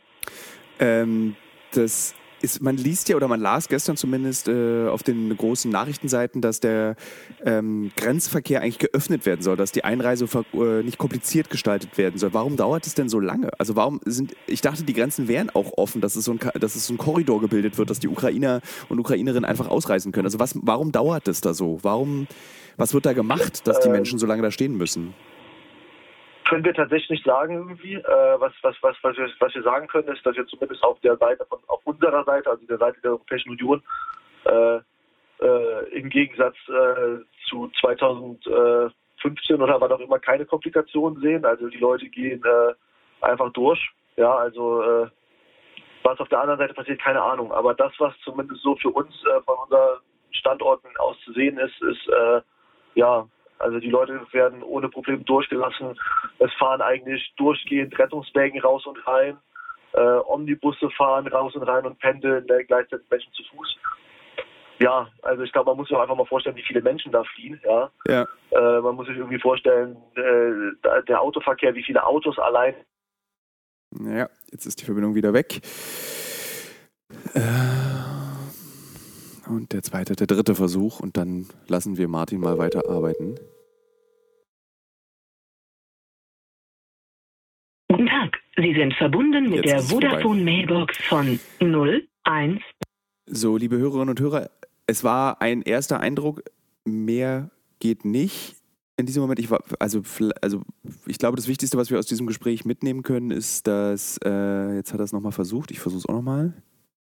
Ähm, 0.80 1.36
das 1.72 2.16
ist, 2.42 2.62
man 2.62 2.76
liest 2.76 3.09
ja 3.09 3.16
oder 3.16 3.28
man 3.28 3.40
las 3.40 3.68
gestern 3.68 3.97
zumindest 3.97 4.49
äh, 4.49 4.88
auf 4.88 5.02
den 5.02 5.37
großen 5.37 5.71
Nachrichtenseiten, 5.71 6.40
dass 6.40 6.61
der 6.61 6.97
ähm, 7.45 7.90
Grenzverkehr 7.97 8.61
eigentlich 8.62 8.78
geöffnet 8.78 9.26
werden 9.26 9.42
soll, 9.42 9.57
dass 9.57 9.73
die 9.73 9.85
Einreise 9.85 10.26
äh, 10.54 10.83
nicht 10.83 10.99
kompliziert 10.99 11.50
gestaltet 11.50 11.99
werden 11.99 12.18
soll. 12.18 12.33
Warum 12.35 12.57
dauert 12.57 12.87
es 12.87 12.95
denn 12.95 13.09
so 13.09 13.21
lange? 13.21 13.50
Also 13.59 13.76
warum 13.76 14.00
sind, 14.04 14.35
ich 14.47 14.61
dachte, 14.61 14.85
die 14.85 14.92
Grenzen 14.95 15.28
wären 15.28 15.50
auch 15.50 15.73
offen, 15.76 16.00
dass 16.00 16.16
es 16.16 16.25
so 16.25 16.33
ein, 16.33 16.40
dass 16.61 16.76
es 16.76 16.87
so 16.87 16.95
ein 16.95 16.99
Korridor 16.99 17.40
gebildet 17.40 17.78
wird, 17.78 17.90
dass 17.90 17.99
die 17.99 18.09
Ukrainer 18.09 18.61
und 18.88 18.99
Ukrainerinnen 18.99 19.45
einfach 19.45 19.68
ausreisen 19.68 20.12
können. 20.12 20.26
Also 20.26 20.38
was, 20.38 20.54
warum 20.62 20.92
dauert 20.92 21.28
es 21.28 21.40
da 21.40 21.54
so? 21.54 21.78
Warum, 21.83 22.26
was 22.76 22.95
wird 22.95 23.07
da 23.07 23.12
gemacht, 23.12 23.66
dass 23.66 23.80
die 23.80 23.88
Ähm, 23.88 23.92
Menschen 23.92 24.18
so 24.18 24.26
lange 24.26 24.42
da 24.42 24.50
stehen 24.50 24.76
müssen? 24.76 25.14
Können 26.48 26.64
wir 26.64 26.74
tatsächlich 26.74 27.10
nicht 27.10 27.24
sagen 27.24 27.54
irgendwie. 27.54 27.94
Äh, 27.94 28.40
was, 28.40 28.52
was, 28.62 28.74
was, 28.82 28.96
was, 29.02 29.16
wir, 29.16 29.28
was 29.38 29.54
wir 29.54 29.62
sagen 29.62 29.86
können, 29.86 30.08
ist, 30.08 30.24
dass 30.24 30.36
wir 30.36 30.46
zumindest 30.46 30.82
auf 30.82 30.98
der 31.00 31.16
Seite 31.16 31.44
von 31.46 31.58
auf 31.68 31.80
unserer 31.84 32.24
Seite, 32.24 32.50
also 32.50 32.66
der 32.66 32.78
Seite 32.78 33.00
der 33.02 33.12
Europäischen 33.12 33.50
Union, 33.50 33.82
äh, 34.44 34.80
äh, 35.40 35.88
im 35.92 36.08
Gegensatz 36.08 36.56
äh, 36.68 37.18
zu 37.48 37.70
2015 37.80 39.62
oder 39.62 39.80
wann 39.80 39.92
auch 39.92 40.00
immer 40.00 40.18
keine 40.18 40.46
Komplikationen 40.46 41.20
sehen. 41.20 41.44
Also 41.44 41.68
die 41.68 41.78
Leute 41.78 42.08
gehen 42.08 42.42
äh, 42.44 42.74
einfach 43.24 43.52
durch. 43.52 43.90
Ja, 44.16 44.34
also 44.34 44.82
äh, 44.82 45.06
was 46.02 46.18
auf 46.18 46.28
der 46.28 46.40
anderen 46.40 46.58
Seite 46.58 46.74
passiert, 46.74 47.00
keine 47.00 47.22
Ahnung. 47.22 47.52
Aber 47.52 47.74
das, 47.74 47.92
was 47.98 48.14
zumindest 48.24 48.62
so 48.62 48.74
für 48.76 48.90
uns 48.90 49.14
von 49.44 49.56
unseren 49.64 49.98
Standorten 50.30 50.88
aus 50.98 51.16
zu 51.24 51.32
sehen 51.32 51.58
ist, 51.58 51.82
ist 51.82 52.08
ja, 52.94 53.26
also 53.58 53.78
die 53.80 53.90
Leute 53.90 54.20
werden 54.32 54.62
ohne 54.62 54.88
Probleme 54.88 55.22
durchgelassen. 55.24 55.98
Es 56.38 56.52
fahren 56.54 56.80
eigentlich 56.80 57.32
durchgehend 57.36 57.98
Rettungswägen 57.98 58.60
raus 58.60 58.86
und 58.86 59.04
rein. 59.06 59.36
Äh, 59.92 60.00
Omnibusse 60.26 60.90
fahren 60.90 61.26
raus 61.26 61.54
und 61.54 61.62
rein 61.62 61.86
und 61.86 61.98
pendeln 61.98 62.46
äh, 62.48 62.64
gleichzeitig 62.64 63.06
Menschen 63.10 63.32
zu 63.32 63.42
Fuß. 63.44 63.76
Ja, 64.80 65.08
also 65.22 65.42
ich 65.42 65.52
glaube, 65.52 65.70
man 65.70 65.78
muss 65.78 65.88
sich 65.88 65.96
auch 65.96 66.02
einfach 66.02 66.14
mal 66.16 66.26
vorstellen, 66.26 66.54
wie 66.56 66.62
viele 66.62 66.82
Menschen 66.82 67.10
da 67.10 67.24
fliehen. 67.24 67.60
Ja, 67.64 67.90
Ja. 68.06 68.26
äh, 68.50 68.80
man 68.80 68.94
muss 68.94 69.06
sich 69.08 69.16
irgendwie 69.16 69.40
vorstellen, 69.40 69.96
äh, 70.14 71.02
der 71.08 71.20
Autoverkehr, 71.20 71.74
wie 71.74 71.82
viele 71.82 72.04
Autos 72.06 72.38
allein 72.38 72.74
Ja, 73.98 74.28
jetzt 74.52 74.66
ist 74.66 74.80
die 74.80 74.84
Verbindung 74.84 75.14
wieder 75.14 75.32
weg. 75.32 75.60
Äh, 77.34 77.77
und 79.48 79.72
der 79.72 79.82
zweite, 79.82 80.14
der 80.14 80.26
dritte 80.26 80.54
Versuch 80.54 81.00
und 81.00 81.16
dann 81.16 81.46
lassen 81.66 81.96
wir 81.96 82.08
Martin 82.08 82.40
mal 82.40 82.58
weiterarbeiten. 82.58 83.38
Guten 87.90 88.06
Tag, 88.06 88.36
Sie 88.56 88.74
sind 88.74 88.94
verbunden 88.94 89.50
mit 89.50 89.64
Jetzt 89.64 89.66
der 89.66 89.80
vorbei. 89.80 90.08
Vodafone 90.08 90.42
Mailbox 90.42 90.96
von 91.04 91.40
01. 91.60 92.60
So, 93.26 93.56
liebe 93.56 93.78
Hörerinnen 93.78 94.10
und 94.10 94.20
Hörer, 94.20 94.50
es 94.86 95.04
war 95.04 95.40
ein 95.40 95.62
erster 95.62 96.00
Eindruck, 96.00 96.42
mehr 96.84 97.50
geht 97.78 98.04
nicht. 98.04 98.56
In 98.96 99.06
diesem 99.06 99.22
Moment, 99.22 99.38
ich 99.38 99.50
war, 99.50 99.62
also, 99.78 100.02
also 100.40 100.62
ich 101.06 101.18
glaube, 101.18 101.36
das 101.36 101.46
Wichtigste, 101.46 101.78
was 101.78 101.90
wir 101.90 101.98
aus 101.98 102.06
diesem 102.06 102.26
Gespräch 102.26 102.64
mitnehmen 102.64 103.02
können, 103.02 103.30
ist, 103.30 103.66
dass, 103.66 104.18
äh, 104.24 104.74
jetzt 104.74 104.92
hat 104.92 105.00
er 105.00 105.04
es 105.04 105.12
nochmal 105.12 105.32
versucht, 105.32 105.70
ich 105.70 105.78
versuche 105.78 106.00
es 106.00 106.06
auch 106.06 106.14
nochmal. 106.14 106.52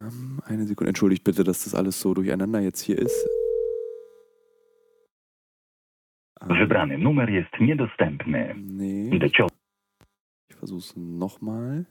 Ähm, 0.02 0.40
eine 0.47 0.64
Sekunde, 0.64 0.88
entschuldigt 0.88 1.25
bitte, 1.25 1.45
dass 1.45 1.64
das 1.64 1.75
alles 1.75 2.00
so 2.00 2.14
durcheinander 2.14 2.61
jetzt 2.61 2.80
hier 2.80 2.99
ist. 2.99 3.28
Wybrany 6.42 6.97
numer 6.97 7.28
jest 7.28 7.61
niedostępny. 7.61 8.54
nee, 8.57 9.11
ich 10.49 10.57
versuche 10.57 10.78
es 10.78 10.97
nochmal. 10.97 11.87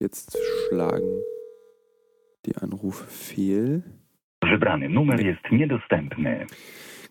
Jetzt 0.00 0.36
schlagen 0.68 1.22
die 2.44 2.56
Anrufe 2.56 3.06
fehl. 3.06 3.82
Wybrany 4.42 4.88
numer 4.88 5.20
jest 5.20 5.50
niedostępny. 5.50 6.46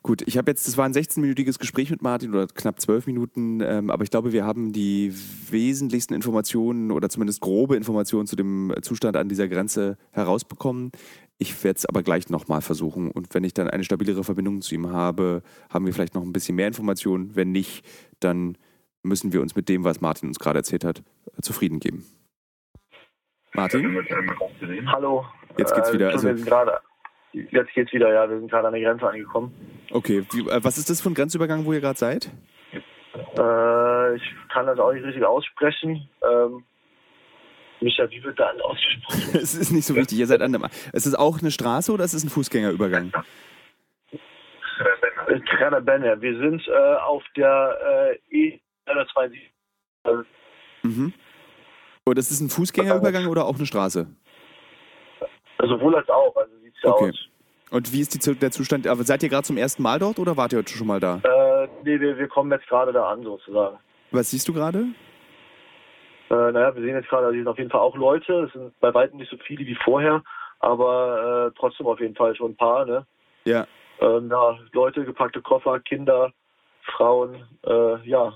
Gut, 0.03 0.23
ich 0.25 0.35
habe 0.37 0.49
jetzt, 0.49 0.67
das 0.67 0.77
war 0.77 0.85
ein 0.85 0.93
16-minütiges 0.93 1.59
Gespräch 1.59 1.91
mit 1.91 2.01
Martin 2.01 2.31
oder 2.31 2.47
knapp 2.47 2.81
12 2.81 3.05
Minuten, 3.05 3.61
ähm, 3.61 3.91
aber 3.91 4.03
ich 4.03 4.09
glaube, 4.09 4.31
wir 4.33 4.43
haben 4.45 4.73
die 4.73 5.13
wesentlichsten 5.51 6.15
Informationen 6.15 6.89
oder 6.91 7.07
zumindest 7.09 7.39
grobe 7.41 7.75
Informationen 7.75 8.25
zu 8.25 8.35
dem 8.35 8.73
Zustand 8.81 9.15
an 9.15 9.29
dieser 9.29 9.47
Grenze 9.47 9.97
herausbekommen. 10.11 10.91
Ich 11.37 11.63
werde 11.63 11.77
es 11.77 11.85
aber 11.85 12.01
gleich 12.01 12.29
nochmal 12.29 12.61
versuchen 12.61 13.11
und 13.11 13.33
wenn 13.35 13.43
ich 13.43 13.53
dann 13.53 13.69
eine 13.69 13.83
stabilere 13.83 14.23
Verbindung 14.23 14.61
zu 14.61 14.73
ihm 14.73 14.89
habe, 14.91 15.43
haben 15.69 15.85
wir 15.85 15.93
vielleicht 15.93 16.15
noch 16.15 16.23
ein 16.23 16.33
bisschen 16.33 16.55
mehr 16.55 16.67
Informationen. 16.67 17.35
Wenn 17.35 17.51
nicht, 17.51 17.85
dann 18.19 18.57
müssen 19.03 19.33
wir 19.33 19.41
uns 19.41 19.55
mit 19.55 19.69
dem, 19.69 19.83
was 19.83 20.01
Martin 20.01 20.29
uns 20.29 20.39
gerade 20.39 20.59
erzählt 20.59 20.83
hat, 20.83 21.03
zufrieden 21.43 21.79
geben. 21.79 22.05
Martin? 23.53 23.85
Hallo. 24.87 25.25
Jetzt 25.57 25.75
geht's 25.75 25.93
wieder, 25.93 26.09
Äh, 26.09 26.13
also- 26.13 26.33
gerade. 26.43 26.79
Jetzt 27.33 27.73
geht's 27.73 27.93
wieder, 27.93 28.13
ja. 28.13 28.29
Wir 28.29 28.39
sind 28.39 28.49
gerade 28.51 28.67
an 28.67 28.73
der 28.73 28.81
Grenze 28.83 29.07
angekommen. 29.09 29.53
Okay, 29.91 30.25
wie, 30.31 30.49
äh, 30.49 30.63
was 30.63 30.77
ist 30.77 30.89
das 30.89 31.01
für 31.01 31.09
ein 31.09 31.13
Grenzübergang, 31.13 31.65
wo 31.65 31.73
ihr 31.73 31.81
gerade 31.81 31.97
seid? 31.97 32.29
Äh, 33.13 34.15
ich 34.15 34.23
kann 34.51 34.65
das 34.65 34.79
auch 34.79 34.93
nicht 34.93 35.05
richtig 35.05 35.23
aussprechen. 35.23 36.07
Ähm, 36.23 36.63
Micha, 37.79 38.09
wie 38.09 38.23
wird 38.23 38.39
da 38.39 38.51
ausgesprochen? 38.63 39.21
Es 39.41 39.55
ist 39.55 39.71
nicht 39.71 39.85
so 39.85 39.95
wichtig, 39.95 40.19
ihr 40.19 40.27
seid 40.27 40.41
an 40.41 40.51
dem. 40.53 40.65
Es 40.93 41.05
ist 41.05 41.15
auch 41.15 41.39
eine 41.39 41.51
Straße 41.51 41.91
oder 41.91 42.03
es 42.03 42.13
ist 42.13 42.23
ein 42.23 42.29
Fußgängerübergang? 42.29 43.11
Äh, 45.27 45.39
Krenerbenne. 45.57 46.21
Wir 46.21 46.37
sind 46.37 46.67
äh, 46.67 46.95
auf 46.95 47.23
der 47.35 48.17
äh, 48.31 48.55
E172. 48.87 49.37
Also, 50.03 50.23
Mhm. 50.83 51.13
Und 52.03 52.17
es 52.17 52.31
ist 52.31 52.41
ein 52.41 52.49
Fußgängerübergang 52.49 53.27
oder 53.27 53.45
auch 53.45 53.55
eine 53.55 53.65
Straße? 53.65 54.07
Sowohl 55.67 55.95
als 55.95 56.09
auch. 56.09 56.35
Also 56.35 56.51
sieht's 56.63 56.77
ja 56.83 56.91
Okay. 56.91 57.09
aus. 57.09 57.27
Und 57.71 57.93
wie 57.93 58.01
ist 58.01 58.13
die, 58.25 58.35
der 58.37 58.51
Zustand? 58.51 58.85
Aber 58.85 59.03
seid 59.03 59.23
ihr 59.23 59.29
gerade 59.29 59.43
zum 59.43 59.55
ersten 59.57 59.81
Mal 59.81 59.97
dort 59.99 60.19
oder 60.19 60.35
wart 60.35 60.51
ihr 60.51 60.59
heute 60.59 60.73
schon 60.73 60.87
mal 60.87 60.99
da? 60.99 61.21
Äh, 61.23 61.67
nee, 61.83 61.99
wir, 61.99 62.17
wir 62.17 62.27
kommen 62.27 62.51
jetzt 62.51 62.67
gerade 62.67 62.91
da 62.91 63.09
an, 63.09 63.23
sozusagen. 63.23 63.77
Was 64.11 64.29
siehst 64.31 64.47
du 64.49 64.53
gerade? 64.53 64.87
Äh, 66.29 66.51
naja, 66.51 66.75
wir 66.75 66.81
sehen 66.81 66.95
jetzt 66.95 67.07
gerade, 67.09 67.25
also 67.27 67.33
hier 67.33 67.43
sind 67.43 67.47
auf 67.47 67.57
jeden 67.57 67.69
Fall 67.69 67.79
auch 67.79 67.95
Leute. 67.95 68.43
Es 68.43 68.53
sind 68.53 68.77
bei 68.81 68.93
weitem 68.93 69.17
nicht 69.19 69.31
so 69.31 69.37
viele 69.45 69.65
wie 69.65 69.75
vorher, 69.75 70.21
aber 70.59 71.47
äh, 71.53 71.57
trotzdem 71.57 71.87
auf 71.87 71.99
jeden 72.01 72.15
Fall 72.15 72.35
schon 72.35 72.51
ein 72.51 72.57
paar. 72.57 72.85
Ne? 72.85 73.05
Ja. 73.45 73.65
Ähm, 74.01 74.29
ja, 74.29 74.57
Leute, 74.73 75.05
gepackte 75.05 75.41
Koffer, 75.41 75.79
Kinder, 75.79 76.33
Frauen, 76.83 77.35
äh, 77.65 78.07
ja. 78.09 78.33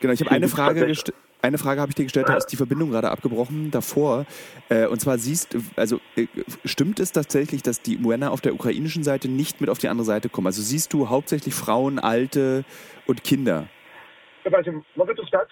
Genau, 0.00 0.12
ich 0.12 0.20
habe 0.20 0.30
eine 0.30 0.48
Frage 0.48 0.86
gestellt. 0.86 1.16
Eine 1.40 1.58
Frage 1.58 1.80
habe 1.80 1.90
ich 1.90 1.94
dir 1.94 2.02
gestellt, 2.02 2.28
da 2.28 2.36
ist 2.36 2.46
die 2.46 2.56
Verbindung 2.56 2.90
gerade 2.90 3.10
abgebrochen 3.10 3.70
davor. 3.70 4.26
Äh, 4.68 4.86
und 4.86 5.00
zwar 5.00 5.18
siehst, 5.18 5.56
also 5.76 6.00
äh, 6.16 6.26
stimmt 6.64 6.98
es 6.98 7.12
tatsächlich, 7.12 7.62
dass 7.62 7.80
die 7.80 7.96
Männer 7.96 8.32
auf 8.32 8.40
der 8.40 8.54
ukrainischen 8.54 9.04
Seite 9.04 9.28
nicht 9.28 9.60
mit 9.60 9.70
auf 9.70 9.78
die 9.78 9.88
andere 9.88 10.04
Seite 10.04 10.28
kommen? 10.28 10.48
Also 10.48 10.62
siehst 10.62 10.92
du 10.92 11.08
hauptsächlich 11.08 11.54
Frauen, 11.54 12.00
Alte 12.00 12.64
und 13.06 13.22
Kinder? 13.22 13.68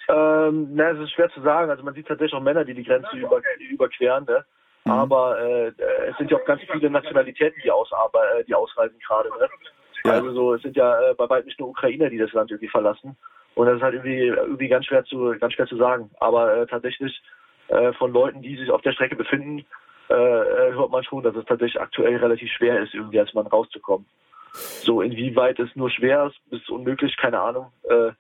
Ähm, 0.09 0.71
na, 0.75 0.91
es 0.91 0.99
ist 1.01 1.13
schwer 1.13 1.31
zu 1.31 1.41
sagen. 1.43 1.71
Also 1.71 1.85
man 1.85 1.95
sieht 1.95 2.09
tatsächlich 2.09 2.35
auch 2.35 2.43
Männer, 2.43 2.65
die 2.65 2.75
die 2.75 2.85
Grenze 2.85 3.17
über, 3.17 3.41
überqueren. 3.71 4.25
Ne? 4.25 4.45
Mhm. 4.85 4.93
Aber 4.93 5.39
äh, 5.41 5.73
es 6.09 6.17
sind 6.19 6.31
ja 6.31 6.39
auch 6.39 6.45
ganz 6.47 6.63
viele 6.73 6.91
Nationalitäten, 6.91 7.61
die, 7.63 7.71
ausarbe 7.71 8.19
äh, 8.39 8.45
die 8.45 8.55
ausreisen 8.55 8.99
gerade. 9.07 9.29
Ne? 9.29 9.49
Ja. 10.05 10.13
Also 10.13 10.33
so, 10.33 10.55
es 10.55 10.63
sind 10.63 10.77
ja 10.77 11.11
äh, 11.11 11.15
bei 11.15 11.29
weitem 11.29 11.47
nicht 11.47 11.61
nur 11.61 11.71
Ukrainer, 11.71 12.11
die 12.11 12.19
das 12.19 12.33
Land 12.33 12.51
irgendwie 12.51 12.69
verlassen. 12.69 13.17
Und 13.55 13.67
das 13.67 13.77
ist 13.77 13.83
halt 13.83 13.95
irgendwie, 13.95 14.27
irgendwie 14.27 14.69
ganz 14.69 14.87
schwer 14.87 15.05
zu 15.05 15.35
ganz 15.41 15.55
schwer 15.55 15.67
zu 15.67 15.77
sagen. 15.77 16.11
Aber 16.21 16.55
äh, 16.57 16.67
tatsächlich 16.67 17.23
äh, 17.69 17.93
von 17.95 18.13
Leuten, 18.13 18.43
die 18.43 18.57
sich 18.57 18.71
auf 18.71 18.83
der 18.83 18.93
Strecke 18.93 19.17
befinden, 19.17 19.65
äh, 20.09 20.15
äh, 20.15 20.73
hört 20.75 20.91
man 20.91 21.03
schon, 21.03 21.23
dass 21.23 21.35
es 21.35 21.45
tatsächlich 21.47 21.81
aktuell 21.81 22.17
relativ 22.17 22.51
schwer 22.53 22.81
ist, 22.81 22.95
irgendwie 22.95 23.19
als 23.19 23.35
Mann 23.35 23.47
rauszukommen. 23.47 24.07
So, 24.53 25.03
inwieweit 25.03 25.59
es 25.59 25.75
nur 25.75 25.91
schwer 25.91 26.27
ist, 26.27 26.51
bis 26.51 26.69
unmöglich, 26.69 27.17
keine 27.17 27.41
Ahnung. 27.41 27.73
Äh, 27.83 28.13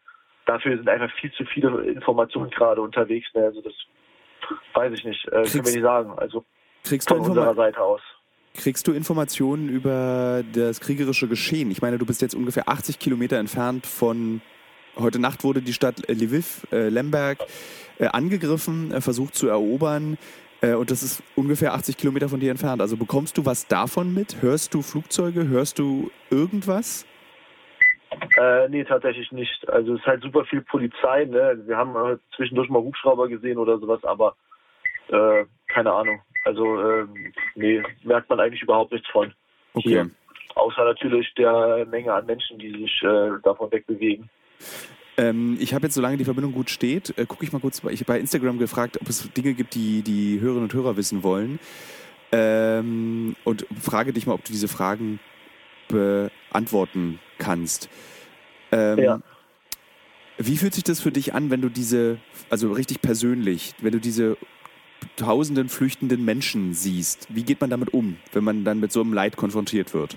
dafür 0.46 0.76
sind 0.76 0.88
einfach 0.88 1.10
viel 1.12 1.32
zu 1.32 1.44
viele 1.44 1.82
Informationen 1.82 2.50
gerade 2.50 2.80
unterwegs. 2.80 3.28
Ne? 3.34 3.44
Also 3.44 3.62
das 3.62 3.74
weiß 4.74 4.92
ich 4.94 5.04
nicht. 5.04 5.26
Äh, 5.28 5.42
können 5.42 5.66
wir 5.66 5.72
nicht 5.72 5.82
sagen. 5.82 6.18
Also 6.18 6.44
Kriegst 6.84 7.08
von 7.08 7.20
unserer 7.20 7.54
Seite 7.54 7.80
aus. 7.80 8.00
Kriegst 8.56 8.86
du 8.88 8.92
Informationen 8.92 9.68
über 9.68 10.42
das 10.52 10.80
kriegerische 10.80 11.28
Geschehen? 11.28 11.70
Ich 11.70 11.82
meine, 11.82 11.98
du 11.98 12.06
bist 12.06 12.22
jetzt 12.22 12.34
ungefähr 12.34 12.68
80 12.68 12.98
Kilometer 12.98 13.36
entfernt 13.36 13.86
von. 13.86 14.40
Heute 14.98 15.18
Nacht 15.18 15.44
wurde 15.44 15.60
die 15.60 15.74
Stadt 15.74 16.08
äh, 16.08 16.14
Lviv, 16.14 16.66
äh, 16.72 16.88
Lemberg, 16.88 17.38
äh, 17.98 18.06
angegriffen, 18.06 18.92
äh, 18.92 19.00
versucht 19.00 19.34
zu 19.34 19.46
erobern. 19.46 20.16
Äh, 20.62 20.74
und 20.74 20.90
das 20.90 21.02
ist 21.02 21.22
ungefähr 21.34 21.74
80 21.74 21.98
Kilometer 21.98 22.28
von 22.28 22.40
dir 22.40 22.50
entfernt. 22.50 22.80
Also 22.80 22.96
bekommst 22.96 23.36
du 23.36 23.44
was 23.44 23.66
davon 23.66 24.14
mit? 24.14 24.40
Hörst 24.40 24.72
du 24.72 24.80
Flugzeuge? 24.80 25.48
Hörst 25.48 25.78
du 25.78 26.10
irgendwas? 26.30 27.06
Äh, 28.38 28.68
nee, 28.70 28.84
tatsächlich 28.84 29.30
nicht. 29.32 29.68
Also 29.68 29.94
es 29.94 30.00
ist 30.00 30.06
halt 30.06 30.22
super 30.22 30.46
viel 30.46 30.62
Polizei. 30.62 31.26
Ne? 31.26 31.62
Wir 31.66 31.76
haben 31.76 31.94
äh, 31.94 32.16
zwischendurch 32.34 32.70
mal 32.70 32.82
Hubschrauber 32.82 33.28
gesehen 33.28 33.58
oder 33.58 33.78
sowas, 33.78 34.02
aber 34.04 34.34
keine 35.08 35.92
Ahnung. 35.92 36.20
Also 36.46 36.80
ähm, 36.80 37.32
nee, 37.56 37.82
merkt 38.04 38.30
man 38.30 38.38
eigentlich 38.38 38.62
überhaupt 38.62 38.92
nichts 38.92 39.08
von. 39.10 39.32
Okay. 39.74 39.88
Hier. 39.88 40.10
Außer 40.54 40.84
natürlich 40.84 41.34
der 41.34 41.84
Menge 41.90 42.14
an 42.14 42.24
Menschen, 42.24 42.58
die 42.58 42.70
sich 42.70 43.02
äh, 43.02 43.32
davon 43.42 43.70
wegbewegen. 43.72 44.30
Ähm, 45.18 45.56
ich 45.60 45.74
habe 45.74 45.86
jetzt, 45.86 45.94
solange 45.94 46.16
die 46.16 46.24
Verbindung 46.24 46.52
gut 46.52 46.70
steht, 46.70 47.18
äh, 47.18 47.26
gucke 47.26 47.44
ich 47.44 47.52
mal 47.52 47.58
kurz. 47.58 47.82
Ich 47.90 48.00
habe 48.00 48.12
bei 48.12 48.20
Instagram 48.20 48.58
gefragt, 48.58 48.98
ob 49.00 49.08
es 49.08 49.30
Dinge 49.32 49.54
gibt, 49.54 49.74
die 49.74 50.02
die 50.02 50.40
Hörerinnen 50.40 50.64
und 50.64 50.74
Hörer 50.74 50.96
wissen 50.96 51.22
wollen. 51.24 51.58
Ähm, 52.32 53.34
und 53.44 53.66
frage 53.80 54.12
dich 54.12 54.26
mal, 54.26 54.34
ob 54.34 54.44
du 54.44 54.52
diese 54.52 54.68
Fragen 54.68 55.18
beantworten 55.88 57.18
kannst. 57.38 57.90
Ähm, 58.72 58.98
Ja. 58.98 59.20
Wie 60.38 60.58
fühlt 60.58 60.74
sich 60.74 60.84
das 60.84 61.00
für 61.00 61.12
dich 61.12 61.32
an, 61.32 61.50
wenn 61.50 61.62
du 61.62 61.70
diese, 61.70 62.18
also 62.50 62.70
richtig 62.70 63.00
persönlich, 63.00 63.72
wenn 63.80 63.92
du 63.92 64.00
diese 64.00 64.36
tausenden 65.16 65.68
flüchtenden 65.68 66.24
Menschen 66.24 66.72
siehst? 66.72 67.34
Wie 67.34 67.44
geht 67.44 67.60
man 67.60 67.70
damit 67.70 67.92
um, 67.92 68.18
wenn 68.32 68.44
man 68.44 68.64
dann 68.64 68.80
mit 68.80 68.92
so 68.92 69.00
einem 69.00 69.12
Leid 69.12 69.36
konfrontiert 69.36 69.94
wird? 69.94 70.16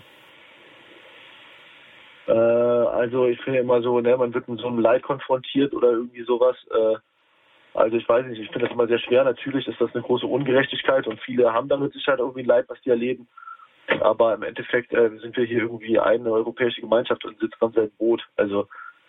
Äh, 2.28 2.32
also 2.34 3.28
ich 3.28 3.42
finde 3.42 3.60
immer 3.60 3.82
so, 3.82 4.00
ne, 4.00 4.16
man 4.18 4.34
wird 4.34 4.48
mit 4.48 4.60
so 4.60 4.68
einem 4.68 4.80
Leid 4.80 5.04
konfrontiert 5.04 5.74
oder 5.74 5.92
irgendwie 5.92 6.24
sowas. 6.24 6.56
Äh, 6.72 6.98
also 7.74 7.98
ich 7.98 8.08
weiß 8.08 8.26
nicht, 8.28 8.40
ich 8.40 8.50
finde 8.52 8.68
das 8.68 8.74
immer 8.74 8.88
sehr 8.88 9.00
schwer. 9.00 9.24
Natürlich 9.24 9.68
ist 9.68 9.80
das 9.80 9.94
eine 9.94 10.04
große 10.04 10.26
Ungerechtigkeit 10.26 11.08
und 11.08 11.20
viele 11.22 11.54
haben 11.54 11.70
damit 11.70 11.94
sich 11.94 12.06
halt 12.08 12.20
irgendwie 12.20 12.44
Leid, 12.44 12.66
was 12.68 12.82
die 12.82 12.90
erleben. 12.90 13.28
Aber 14.02 14.36
im 14.36 14.44
Endeffekt 14.44 14.94
äh, 14.94 15.10
sind 15.22 15.36
wir 15.36 15.46
hier 15.46 15.60
irgendwie 15.60 16.00
eine 16.00 16.32
europäische 16.32 16.82
Gemeinschaft 16.82 17.26
und 17.26 17.40
sitzen 17.40 17.58
am 17.60 17.74
selben 17.74 17.96
Boot. 17.98 18.22
Also 18.38 18.68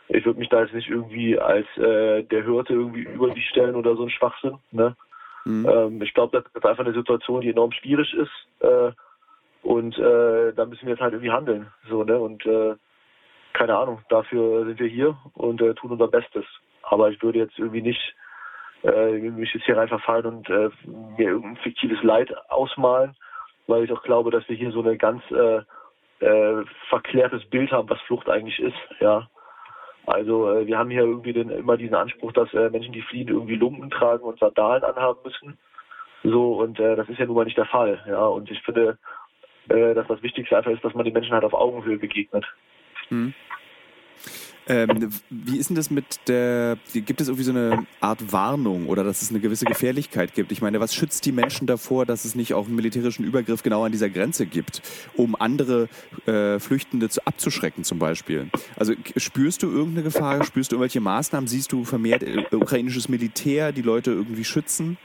ich 0.09 0.25
würde 0.25 0.39
mich 0.39 0.49
da 0.49 0.63
jetzt 0.63 0.75
nicht 0.75 0.89
irgendwie 0.89 1.39
als 1.39 1.67
äh, 1.77 2.23
der 2.25 2.45
Hirte 2.45 2.73
irgendwie 2.73 3.03
über 3.03 3.31
die 3.31 3.43
stellen 3.43 3.77
oder 3.77 3.95
so 3.97 4.03
ein 4.03 4.11
Schwachsinn. 4.11 4.59
Ne? 4.73 4.97
Mhm. 5.45 5.69
Ähm, 5.69 6.03
ich 6.03 6.15
glaube, 6.15 6.41
das 6.41 6.53
ist 6.53 6.67
einfach 6.67 6.85
eine 6.85 6.95
Situation, 6.95 7.41
die 7.41 7.51
enorm 7.51 7.73
schwierig 7.73 8.13
ist. 8.15 8.31
Äh, 8.61 8.93
und 9.63 9.99
äh, 9.99 10.53
da 10.55 10.65
müssen 10.67 10.87
wir 10.87 10.91
jetzt 10.95 11.01
halt 11.01 11.13
irgendwie 11.13 11.33
handeln. 11.33 11.69
So, 11.89 12.05
ne? 12.05 12.19
Und 12.19 12.45
äh, 12.47 12.75
keine 13.53 13.77
Ahnung, 13.77 14.01
dafür 14.09 14.65
sind 14.65 14.79
wir 14.79 14.89
hier 14.89 15.17
und 15.35 15.61
äh, 15.61 15.75
tun 15.75 15.91
unser 15.91 16.09
Bestes. 16.09 16.45
Aber 16.83 17.11
ich 17.11 17.23
würde 17.23 17.39
jetzt 17.39 17.59
irgendwie 17.59 17.83
nicht 17.83 18.15
äh, 18.83 19.19
mich 19.19 19.53
jetzt 19.53 19.67
hier 19.67 19.77
rein 19.77 19.89
verfallen 19.89 20.27
und 20.27 20.49
äh, 20.49 20.71
mir 20.87 21.29
irgendein 21.29 21.63
fiktives 21.63 22.03
Leid 22.03 22.33
ausmalen, 22.49 23.15
weil 23.67 23.85
ich 23.85 23.93
auch 23.93 24.03
glaube, 24.03 24.31
dass 24.31 24.49
wir 24.49 24.57
hier 24.57 24.73
so 24.73 24.83
ein 24.83 24.99
ganz 24.99 25.23
verklärtes 26.91 27.49
Bild 27.49 27.73
haben, 27.73 27.89
was 27.89 27.99
Flucht 28.03 28.29
eigentlich 28.29 28.61
ist. 28.61 28.77
Ja. 29.01 29.27
Also 30.07 30.51
äh, 30.51 30.67
wir 30.67 30.79
haben 30.79 30.91
hier 30.91 31.03
irgendwie 31.03 31.33
den, 31.33 31.51
immer 31.51 31.77
diesen 31.77 31.95
Anspruch, 31.95 32.33
dass 32.33 32.53
äh, 32.55 32.71
Menschen, 32.71 32.93
die 32.93 33.03
fliehen, 33.03 33.29
irgendwie 33.29 33.57
Lumpen 33.57 33.91
tragen 33.91 34.25
und 34.25 34.39
Sandalen 34.39 34.83
anhaben 34.83 35.21
müssen. 35.25 35.59
So, 36.23 36.55
und 36.55 36.79
äh, 36.79 36.97
das 36.97 37.09
ist 37.09 37.19
ja 37.19 37.27
nun 37.27 37.37
mal 37.37 37.45
nicht 37.45 37.59
der 37.59 37.67
Fall. 37.67 38.03
Ja, 38.07 38.27
und 38.27 38.51
ich 38.51 38.61
finde, 38.63 38.99
äh, 39.69 39.95
dass 39.95 40.07
das 40.09 40.23
Wichtigste 40.23 40.57
einfach 40.57 40.71
ist, 40.71 40.85
dass 40.85 40.95
man 40.95 41.05
den 41.05 41.15
Menschen 41.15 41.33
halt 41.33 41.45
auf 41.45 41.55
Augenhöhe 41.55 41.99
begegnet. 41.99 42.45
Hm. 43.09 43.35
Ähm, 44.71 45.11
wie 45.31 45.59
ist 45.59 45.69
denn 45.69 45.75
das 45.75 45.91
mit 45.91 46.29
der, 46.29 46.79
gibt 46.95 47.21
es 47.21 47.27
irgendwie 47.27 47.43
so 47.43 47.51
eine 47.51 47.87
Art 48.01 48.33
Warnung 48.33 48.87
oder 48.87 49.03
dass 49.03 49.21
es 49.21 49.31
eine 49.31 49.41
gewisse 49.41 49.65
Gefährlichkeit 49.65 50.33
gibt? 50.33 50.53
Ich 50.53 50.63
meine, 50.63 50.79
was 50.79 50.95
schützt 50.95 51.27
die 51.27 51.33
Menschen 51.33 51.67
davor, 51.67 52.07
dass 52.07 52.25
es 52.25 52.37
nicht 52.37 52.55
auch 52.55 52.67
einen 52.67 52.77
militärischen 52.77 53.25
Übergriff 53.25 53.65
genau 53.65 53.85
an 53.85 53.91
dieser 53.91 54.09
Grenze 54.09 54.47
gibt, 54.47 54.81
um 55.17 55.35
andere 55.35 55.89
äh, 56.27 56.61
Flüchtende 56.61 57.09
zu, 57.09 57.21
abzuschrecken 57.27 57.83
zum 57.83 57.99
Beispiel? 57.99 58.49
Also 58.77 58.93
spürst 59.17 59.65
du 59.65 59.69
irgendeine 59.69 60.05
Gefahr, 60.05 60.45
spürst 60.45 60.71
du 60.71 60.77
irgendwelche 60.77 61.01
Maßnahmen, 61.01 61.49
siehst 61.49 61.73
du 61.73 61.83
vermehrt 61.83 62.23
äh, 62.23 62.55
ukrainisches 62.55 63.09
Militär, 63.09 63.73
die 63.73 63.83
Leute 63.83 64.13
irgendwie 64.13 64.45
schützen? 64.45 64.99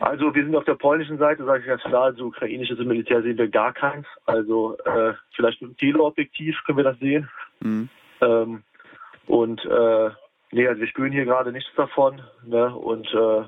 Also 0.00 0.34
wir 0.34 0.42
sind 0.42 0.56
auf 0.56 0.64
der 0.64 0.74
polnischen 0.74 1.18
Seite, 1.18 1.44
sage 1.44 1.60
ich 1.60 1.66
ganz 1.66 1.82
klar, 1.82 2.04
also 2.04 2.24
ukrainisches 2.24 2.80
Militär 2.80 3.22
sehen 3.22 3.38
wir 3.38 3.46
gar 3.46 3.72
keins. 3.72 4.06
Also 4.26 4.76
äh, 4.86 5.12
vielleicht 5.36 5.62
mit 5.62 5.78
Teleobjektiv 5.78 6.56
können 6.66 6.78
wir 6.78 6.84
das 6.84 6.98
sehen. 6.98 7.28
Mhm. 7.60 7.88
Ähm, 8.20 8.62
und 9.26 9.64
äh, 9.64 10.10
nee, 10.50 10.66
also 10.66 10.80
wir 10.80 10.88
spüren 10.88 11.12
hier 11.12 11.24
gerade 11.24 11.52
nichts 11.52 11.70
davon. 11.76 12.20
Ne? 12.44 12.74
Und 12.74 13.06
äh, 13.14 13.44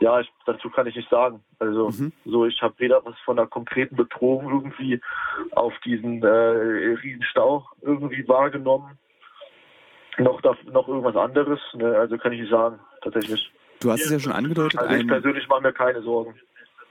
ja, 0.00 0.20
ich, 0.20 0.28
dazu 0.46 0.68
kann 0.68 0.86
ich 0.86 0.96
nicht 0.96 1.08
sagen. 1.08 1.44
Also 1.60 1.90
mhm. 1.90 2.12
so, 2.24 2.44
ich 2.44 2.60
habe 2.60 2.74
weder 2.78 3.04
was 3.04 3.14
von 3.24 3.38
einer 3.38 3.46
konkreten 3.46 3.96
Bedrohung 3.96 4.50
irgendwie 4.50 5.00
auf 5.52 5.72
diesen 5.84 6.22
äh, 6.22 6.26
riesen 6.26 7.22
Stau 7.22 7.64
irgendwie 7.82 8.26
wahrgenommen, 8.26 8.98
noch, 10.18 10.40
da, 10.40 10.56
noch 10.64 10.88
irgendwas 10.88 11.16
anderes. 11.16 11.60
Ne? 11.74 11.96
Also 11.96 12.18
kann 12.18 12.32
ich 12.32 12.40
nicht 12.40 12.50
sagen, 12.50 12.80
tatsächlich. 13.02 13.50
Du 13.80 13.90
hast 13.90 14.04
es 14.04 14.10
ja 14.10 14.18
schon 14.18 14.32
angedeutet. 14.32 14.78
Also 14.78 14.94
ich 14.94 15.06
persönlich 15.06 15.48
mache 15.48 15.62
mir 15.62 15.72
keine 15.72 16.02
Sorgen. 16.02 16.34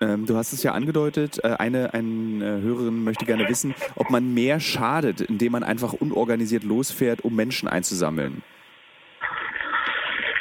Ähm, 0.01 0.25
du 0.25 0.35
hast 0.35 0.51
es 0.51 0.63
ja 0.63 0.71
angedeutet, 0.71 1.39
äh, 1.43 1.55
eine, 1.59 1.93
eine 1.93 2.61
Hörerin 2.61 3.03
möchte 3.03 3.25
gerne 3.25 3.47
wissen, 3.47 3.75
ob 3.95 4.09
man 4.09 4.33
mehr 4.33 4.59
schadet, 4.59 5.21
indem 5.21 5.51
man 5.51 5.63
einfach 5.63 5.93
unorganisiert 5.93 6.63
losfährt, 6.63 7.21
um 7.21 7.35
Menschen 7.35 7.69
einzusammeln. 7.69 8.43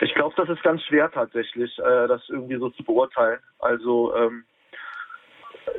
Ich 0.01 0.15
glaube, 0.15 0.35
das 0.37 0.49
ist 0.49 0.63
ganz 0.63 0.83
schwer 0.85 1.11
tatsächlich, 1.11 1.79
äh, 1.79 2.09
das 2.09 2.23
irgendwie 2.29 2.57
so 2.57 2.71
zu 2.71 2.83
beurteilen. 2.83 3.41
Also 3.59 4.15
ähm, 4.17 4.45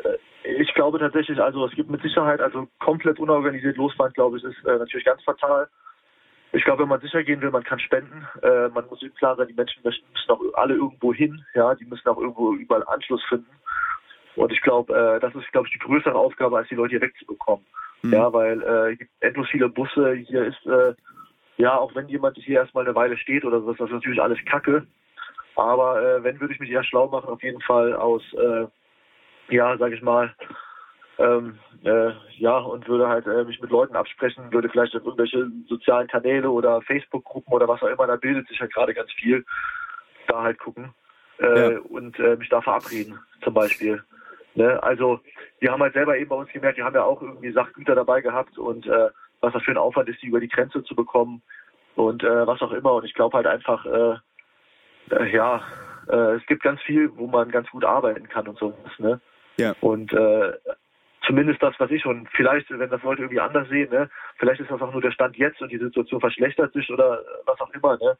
äh, 0.03 0.17
ich 0.43 0.73
glaube 0.75 0.99
tatsächlich, 0.99 1.39
also 1.41 1.65
es 1.65 1.73
gibt 1.73 1.89
mit 1.89 2.03
Sicherheit, 2.03 2.39
also 2.39 2.67
komplett 2.79 3.19
unorganisiert 3.19 3.77
losfahren, 3.77 4.13
glaube 4.13 4.37
ich, 4.37 4.43
ist 4.43 4.63
äh, 4.65 4.77
natürlich 4.77 5.05
ganz 5.05 5.23
fatal. 5.23 5.67
Ich 6.53 6.63
glaube, 6.65 6.83
wenn 6.83 6.89
man 6.89 6.99
sicher 6.99 7.23
gehen 7.23 7.41
will, 7.41 7.49
man 7.49 7.63
kann 7.63 7.79
spenden. 7.79 8.27
Äh, 8.43 8.67
man 8.69 8.85
muss 8.87 8.99
sich 8.99 9.13
klar 9.15 9.35
sein, 9.37 9.47
die 9.47 9.53
Menschen 9.53 9.81
müssen 9.83 10.03
auch 10.27 10.41
alle 10.53 10.75
irgendwo 10.75 11.13
hin. 11.13 11.43
Ja, 11.53 11.73
die 11.75 11.85
müssen 11.85 12.07
auch 12.09 12.17
irgendwo 12.17 12.53
überall 12.53 12.83
Anschluss 12.87 13.23
finden. 13.29 13.49
Und 14.35 14.51
ich 14.51 14.61
glaube, 14.61 14.93
äh, 14.93 15.19
das 15.19 15.35
ist, 15.35 15.51
glaube 15.51 15.67
ich, 15.67 15.73
die 15.73 15.79
größere 15.79 16.15
Aufgabe, 16.15 16.57
als 16.57 16.69
die 16.69 16.75
Leute 16.75 16.91
hier 16.91 17.01
wegzubekommen. 17.01 17.65
Mhm. 18.01 18.13
Ja, 18.13 18.33
weil 18.33 18.61
äh, 18.61 18.93
es 18.93 18.99
gibt 18.99 19.11
endlos 19.19 19.47
viele 19.49 19.69
Busse. 19.69 20.13
Hier 20.13 20.45
ist, 20.45 20.65
äh, 20.65 20.93
ja, 21.57 21.77
auch 21.77 21.93
wenn 21.95 22.07
jemand 22.07 22.37
hier 22.37 22.61
erstmal 22.61 22.85
eine 22.85 22.95
Weile 22.95 23.17
steht 23.17 23.45
oder 23.45 23.61
so, 23.61 23.71
ist 23.71 23.79
das 23.79 23.89
natürlich 23.89 24.21
alles 24.21 24.39
Kacke. 24.45 24.87
Aber 25.55 26.01
äh, 26.01 26.23
wenn, 26.23 26.39
würde 26.39 26.53
ich 26.53 26.59
mich 26.59 26.71
eher 26.71 26.83
schlau 26.83 27.07
machen, 27.07 27.29
auf 27.29 27.43
jeden 27.43 27.61
Fall 27.61 27.93
aus, 27.95 28.23
äh, 28.33 28.67
ja, 29.53 29.77
sag 29.77 29.91
ich 29.91 30.01
mal, 30.01 30.33
ähm, 31.17 31.59
äh, 31.83 32.11
ja, 32.37 32.57
und 32.57 32.87
würde 32.87 33.07
halt 33.07 33.27
äh, 33.27 33.43
mich 33.43 33.61
mit 33.61 33.69
Leuten 33.69 33.95
absprechen, 33.95 34.51
würde 34.51 34.69
vielleicht 34.69 34.95
auf 34.95 35.03
irgendwelche 35.03 35.51
sozialen 35.67 36.07
Kanäle 36.07 36.49
oder 36.49 36.81
Facebook-Gruppen 36.81 37.53
oder 37.53 37.67
was 37.67 37.81
auch 37.83 37.89
immer, 37.89 38.07
da 38.07 38.15
bildet 38.15 38.47
sich 38.47 38.59
halt 38.59 38.73
gerade 38.73 38.93
ganz 38.93 39.11
viel, 39.11 39.45
da 40.27 40.41
halt 40.41 40.57
gucken 40.57 40.93
äh, 41.39 41.73
ja. 41.73 41.79
und 41.79 42.17
äh, 42.19 42.37
mich 42.37 42.49
da 42.49 42.61
verabreden, 42.61 43.19
zum 43.43 43.53
Beispiel. 43.53 44.03
Ne? 44.55 44.81
Also 44.83 45.19
wir 45.59 45.71
haben 45.71 45.81
halt 45.81 45.93
selber 45.93 46.17
eben 46.17 46.29
bei 46.29 46.35
uns 46.35 46.51
gemerkt, 46.51 46.77
wir 46.77 46.85
haben 46.85 46.95
ja 46.95 47.03
auch 47.03 47.21
irgendwie 47.21 47.51
Sachgüter 47.51 47.95
dabei 47.95 48.21
gehabt 48.21 48.57
und 48.57 48.85
äh, 48.87 49.09
was 49.39 49.53
das 49.53 49.63
für 49.63 49.71
ein 49.71 49.77
Aufwand 49.77 50.09
ist, 50.09 50.21
die 50.21 50.27
über 50.27 50.39
die 50.39 50.49
Grenze 50.49 50.83
zu 50.83 50.95
bekommen 50.95 51.41
und 51.95 52.23
äh, 52.23 52.47
was 52.47 52.61
auch 52.61 52.71
immer. 52.71 52.93
Und 52.93 53.05
ich 53.05 53.13
glaube 53.13 53.37
halt 53.37 53.47
einfach, 53.47 53.85
äh, 53.85 54.15
äh, 55.15 55.33
ja, 55.33 55.61
äh, 56.09 56.35
es 56.35 56.45
gibt 56.45 56.63
ganz 56.63 56.81
viel, 56.81 57.15
wo 57.15 57.27
man 57.27 57.49
ganz 57.49 57.69
gut 57.69 57.85
arbeiten 57.85 58.27
kann 58.29 58.47
und 58.47 58.57
sowas. 58.57 58.99
Ne? 58.99 59.19
Ja. 59.57 59.75
Und 59.81 60.13
äh, 60.13 60.53
zumindest 61.25 61.61
das, 61.61 61.75
was 61.79 61.91
ich 61.91 62.01
schon, 62.01 62.27
vielleicht, 62.33 62.69
wenn 62.69 62.89
das 62.89 63.03
Leute 63.03 63.21
irgendwie 63.21 63.39
anders 63.39 63.69
sehen, 63.69 63.89
ne, 63.91 64.09
vielleicht 64.37 64.61
ist 64.61 64.71
das 64.71 64.81
auch 64.81 64.91
nur 64.91 65.01
der 65.01 65.11
Stand 65.11 65.37
jetzt 65.37 65.61
und 65.61 65.71
die 65.71 65.77
Situation 65.77 66.19
verschlechtert 66.19 66.73
sich 66.73 66.89
oder 66.89 67.23
was 67.45 67.59
auch 67.61 67.71
immer, 67.71 67.97
ne? 67.97 68.17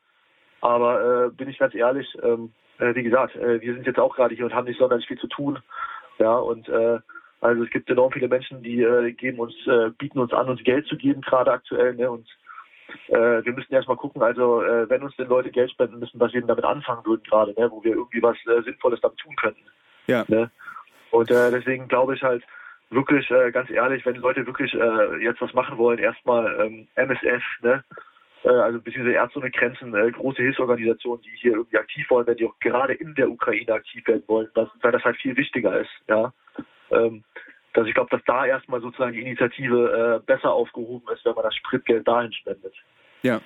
Aber 0.62 1.26
äh, 1.26 1.30
bin 1.32 1.50
ich 1.50 1.58
ganz 1.58 1.74
ehrlich, 1.74 2.08
ähm, 2.22 2.54
äh, 2.78 2.94
wie 2.94 3.02
gesagt, 3.02 3.36
äh, 3.36 3.60
wir 3.62 3.74
sind 3.74 3.88
jetzt 3.88 4.00
auch 4.00 4.16
gerade 4.16 4.36
hier 4.36 4.46
und 4.46 4.54
haben 4.54 4.68
nicht 4.68 4.78
sonderlich 4.78 5.08
viel 5.08 5.18
zu 5.18 5.28
tun. 5.28 5.60
Ja, 6.20 6.36
und 6.38 6.70
äh, 6.70 7.00
also 7.42 7.64
es 7.64 7.70
gibt 7.72 7.90
enorm 7.90 8.12
viele 8.12 8.28
Menschen, 8.28 8.62
die 8.62 8.82
äh, 8.82 9.12
geben 9.14 9.40
uns, 9.40 9.56
äh, 9.66 9.90
bieten 9.98 10.20
uns 10.20 10.32
an, 10.32 10.50
uns 10.50 10.64
Geld 10.64 10.86
zu 10.88 10.96
geben, 10.96 11.22
gerade 11.22 11.52
aktuell, 11.52 11.96
ne? 11.96 12.12
Und 12.12 12.28
äh, 13.08 13.44
wir 13.44 13.54
müssen 13.54 13.74
erstmal 13.74 13.98
gucken, 13.98 14.22
also 14.22 14.64
äh, 14.64 14.90
wenn 14.90 15.04
uns 15.04 15.16
denn 15.16 15.28
Leute 15.28 15.50
Geld 15.50 15.72
spenden 15.72 16.00
müssen, 16.00 16.20
was 16.20 16.34
wir 16.34 16.42
damit 16.42 16.64
anfangen 16.64 17.06
würden 17.06 17.24
gerade, 17.24 17.54
ne? 17.60 17.72
wo 17.72 17.84
wir 17.84 17.94
irgendwie 17.94 18.22
was 18.22 18.38
äh, 18.48 18.62
Sinnvolles 18.64 19.02
damit 19.02 19.18
tun 19.18 19.36
könnten. 19.36 19.62
Ja. 20.08 20.26
Ne? 20.28 20.52
Und 21.12 21.32
äh, 21.32 21.52
deswegen 21.52 21.88
glaube 21.88 22.16
ich 22.16 22.24
halt 22.24 22.44
wirklich, 22.90 23.30
äh, 23.32 23.52
ganz 23.52 23.70
ehrlich, 23.70 24.06
wenn 24.06 24.16
Leute 24.16 24.46
wirklich 24.46 24.74
äh, 24.74 25.24
jetzt 25.24 25.42
was 25.42 25.54
machen 25.54 25.78
wollen, 25.78 26.00
erstmal 26.00 26.60
ähm, 26.60 26.88
MSF, 26.96 27.44
ne? 27.62 27.84
Äh, 28.44 28.50
also 28.50 28.80
beziehungsweise 28.80 29.16
Ärzte 29.16 29.40
ohne 29.40 29.52
Grenzen, 29.52 29.94
äh, 29.94 30.12
große 30.12 30.42
Hilfsorganisationen, 30.42 31.22
die 31.24 31.32
hier 31.36 31.54
irgendwie 31.54 31.78
aktiv 31.78 32.10
wollen, 32.10 32.28
wenn 32.28 32.38
die 32.38 32.46
auch 32.46 32.60
gerade 32.60 32.94
in 32.94 33.14
der 33.16 33.30
Ukraine 33.30 33.74
aktiv 33.74 34.06
werden 34.08 34.24
wollen, 34.28 34.50
was, 34.56 34.70
weil 34.82 34.92
das 34.92 35.04
halt 35.04 35.18
viel 35.18 35.36
wichtiger 35.38 35.80
ist, 35.80 35.92
ja. 36.08 36.34
Ähm, 36.92 37.24
dass 37.74 37.88
ich 37.88 37.94
glaube, 37.94 38.10
dass 38.10 38.24
da 38.26 38.46
erstmal 38.46 38.82
sozusagen 38.82 39.14
die 39.14 39.22
Initiative 39.22 40.20
äh, 40.22 40.26
besser 40.26 40.52
aufgehoben 40.52 41.08
ist, 41.14 41.24
wenn 41.24 41.36
man 41.36 41.46
das 41.46 41.56
Spritgeld 41.56 42.06
dahin 42.06 42.34
spendet. 42.34 42.74
Ja. 43.22 43.40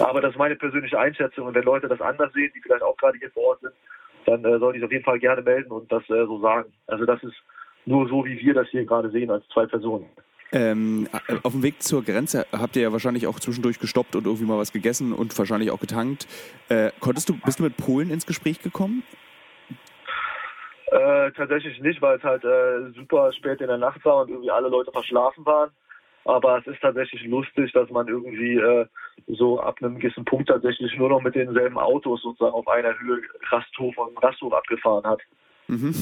Aber 0.00 0.20
das 0.20 0.32
ist 0.32 0.38
meine 0.38 0.56
persönliche 0.56 0.98
Einschätzung 0.98 1.46
und 1.46 1.54
wenn 1.54 1.64
Leute 1.64 1.88
das 1.88 2.00
anders 2.00 2.32
sehen, 2.34 2.52
die 2.54 2.60
vielleicht 2.60 2.82
auch 2.82 2.96
gerade 2.98 3.18
hier 3.18 3.30
vor 3.30 3.44
Ort 3.44 3.60
sind, 3.60 3.72
dann 4.26 4.44
äh, 4.44 4.58
sollen 4.58 4.74
die 4.74 4.80
es 4.80 4.84
auf 4.84 4.92
jeden 4.92 5.04
Fall 5.04 5.18
gerne 5.18 5.40
melden 5.40 5.70
und 5.70 5.90
das 5.90 6.02
äh, 6.10 6.26
so 6.26 6.40
sagen. 6.40 6.70
Also 6.86 7.06
das 7.06 7.22
ist 7.22 7.36
nur 7.86 8.06
so, 8.08 8.24
wie 8.26 8.38
wir 8.38 8.52
das 8.52 8.68
hier 8.68 8.84
gerade 8.84 9.10
sehen, 9.10 9.30
als 9.30 9.46
zwei 9.48 9.64
Personen. 9.64 10.06
Ähm, 10.52 11.08
auf 11.42 11.52
dem 11.52 11.62
Weg 11.62 11.82
zur 11.82 12.04
Grenze 12.04 12.46
habt 12.52 12.74
ihr 12.76 12.82
ja 12.82 12.92
wahrscheinlich 12.92 13.26
auch 13.26 13.38
zwischendurch 13.38 13.78
gestoppt 13.78 14.16
und 14.16 14.26
irgendwie 14.26 14.44
mal 14.44 14.58
was 14.58 14.72
gegessen 14.72 15.12
und 15.12 15.36
wahrscheinlich 15.38 15.70
auch 15.70 15.80
getankt. 15.80 16.26
Äh, 16.68 16.90
konntest 17.00 17.28
du, 17.28 17.38
bist 17.38 17.60
du 17.60 17.64
mit 17.64 17.76
Polen 17.76 18.10
ins 18.10 18.26
Gespräch 18.26 18.60
gekommen? 18.60 19.02
Äh, 20.90 21.30
tatsächlich 21.32 21.80
nicht, 21.80 22.02
weil 22.02 22.18
es 22.18 22.24
halt 22.24 22.44
äh, 22.44 22.90
super 22.96 23.32
spät 23.32 23.60
in 23.60 23.68
der 23.68 23.78
Nacht 23.78 24.04
war 24.04 24.22
und 24.22 24.30
irgendwie 24.30 24.50
alle 24.50 24.68
Leute 24.68 24.90
verschlafen 24.90 25.46
waren. 25.46 25.70
Aber 26.24 26.58
es 26.58 26.66
ist 26.66 26.80
tatsächlich 26.80 27.22
lustig, 27.24 27.72
dass 27.72 27.88
man 27.90 28.08
irgendwie 28.08 28.56
äh, 28.56 28.86
so 29.28 29.60
ab 29.60 29.76
einem 29.80 29.98
gewissen 29.98 30.24
Punkt 30.24 30.48
tatsächlich 30.48 30.94
nur 30.98 31.08
noch 31.08 31.22
mit 31.22 31.34
denselben 31.34 31.78
Autos 31.78 32.22
sozusagen 32.22 32.54
auf 32.54 32.68
einer 32.68 32.98
Höhe 32.98 33.22
Rasthof 33.50 33.96
und 33.96 34.22
Rasthof 34.22 34.52
abgefahren 34.52 35.04
hat. 35.04 35.20
Mhm. 35.68 35.94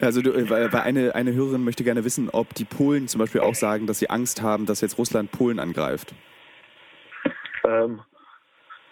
Also 0.00 0.22
du, 0.22 0.32
äh, 0.32 0.48
weil 0.48 0.82
eine, 0.82 1.14
eine 1.14 1.34
Hörerin 1.34 1.64
möchte 1.64 1.84
gerne 1.84 2.04
wissen, 2.04 2.30
ob 2.30 2.54
die 2.54 2.64
Polen 2.64 3.08
zum 3.08 3.18
Beispiel 3.18 3.40
auch 3.40 3.54
sagen, 3.54 3.86
dass 3.86 3.98
sie 3.98 4.10
Angst 4.10 4.42
haben, 4.42 4.66
dass 4.66 4.80
jetzt 4.80 4.98
Russland 4.98 5.32
Polen 5.32 5.58
angreift. 5.58 6.14
Ähm, 7.64 8.00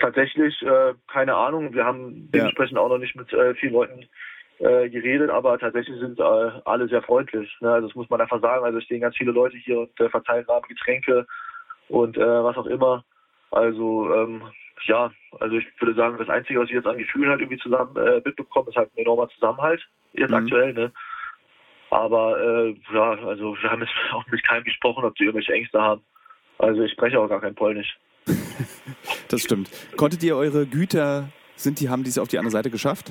tatsächlich 0.00 0.60
äh, 0.62 0.94
keine 1.06 1.34
Ahnung. 1.34 1.72
Wir 1.74 1.84
haben 1.84 2.30
dementsprechend 2.32 2.76
ja. 2.76 2.82
auch 2.82 2.88
noch 2.88 2.98
nicht 2.98 3.14
mit 3.14 3.32
äh, 3.32 3.54
vielen 3.54 3.72
Leuten 3.72 4.06
äh, 4.58 4.88
geredet, 4.88 5.30
aber 5.30 5.58
tatsächlich 5.58 5.98
sind 6.00 6.18
äh, 6.18 6.22
alle 6.64 6.88
sehr 6.88 7.02
freundlich. 7.02 7.54
Ne? 7.60 7.70
Also 7.70 7.88
das 7.88 7.96
muss 7.96 8.10
man 8.10 8.20
einfach 8.20 8.40
sagen. 8.40 8.64
Also 8.64 8.78
es 8.78 8.84
stehen 8.84 9.00
ganz 9.00 9.16
viele 9.16 9.32
Leute 9.32 9.56
hier 9.56 9.80
und 9.80 10.00
äh, 10.00 10.08
verteilen 10.08 10.46
warme 10.48 10.66
Getränke 10.66 11.26
und 11.88 12.16
was 12.16 12.56
auch 12.56 12.66
immer. 12.66 13.04
Also 13.52 14.12
ähm, 14.12 14.42
ja, 14.86 15.12
also 15.38 15.56
ich 15.56 15.66
würde 15.78 15.94
sagen, 15.94 16.18
das 16.18 16.28
Einzige, 16.28 16.58
was 16.58 16.68
ich 16.68 16.74
jetzt 16.74 16.86
an 16.86 16.98
Gefühlen 16.98 17.30
halt 17.30 17.40
irgendwie 17.40 17.62
zusammen 17.62 17.94
mitbekomme, 18.24 18.70
ist 18.70 18.76
halt 18.76 18.90
ein 18.92 18.98
enormer 18.98 19.28
Zusammenhalt, 19.28 19.86
jetzt 20.18 20.30
mhm. 20.30 20.36
aktuell, 20.36 20.72
ne? 20.72 20.92
Aber 21.90 22.40
äh, 22.40 22.76
ja, 22.92 23.10
also 23.26 23.56
wir 23.60 23.70
haben 23.70 23.80
jetzt 23.80 23.92
auch 24.12 24.26
mit 24.26 24.46
keinem 24.46 24.64
gesprochen, 24.64 25.04
ob 25.04 25.14
die 25.16 25.24
irgendwelche 25.24 25.52
Ängste 25.52 25.80
haben. 25.80 26.02
Also 26.58 26.82
ich 26.82 26.92
spreche 26.92 27.20
auch 27.20 27.28
gar 27.28 27.40
kein 27.40 27.54
Polnisch. 27.54 27.98
das 29.28 29.42
stimmt. 29.42 29.70
Konntet 29.96 30.22
ihr 30.22 30.36
eure 30.36 30.66
Güter, 30.66 31.28
sind 31.54 31.80
die, 31.80 31.88
haben 31.88 32.02
die 32.02 32.10
es 32.10 32.18
auf 32.18 32.28
die 32.28 32.38
andere 32.38 32.50
Seite 32.50 32.70
geschafft? 32.70 33.10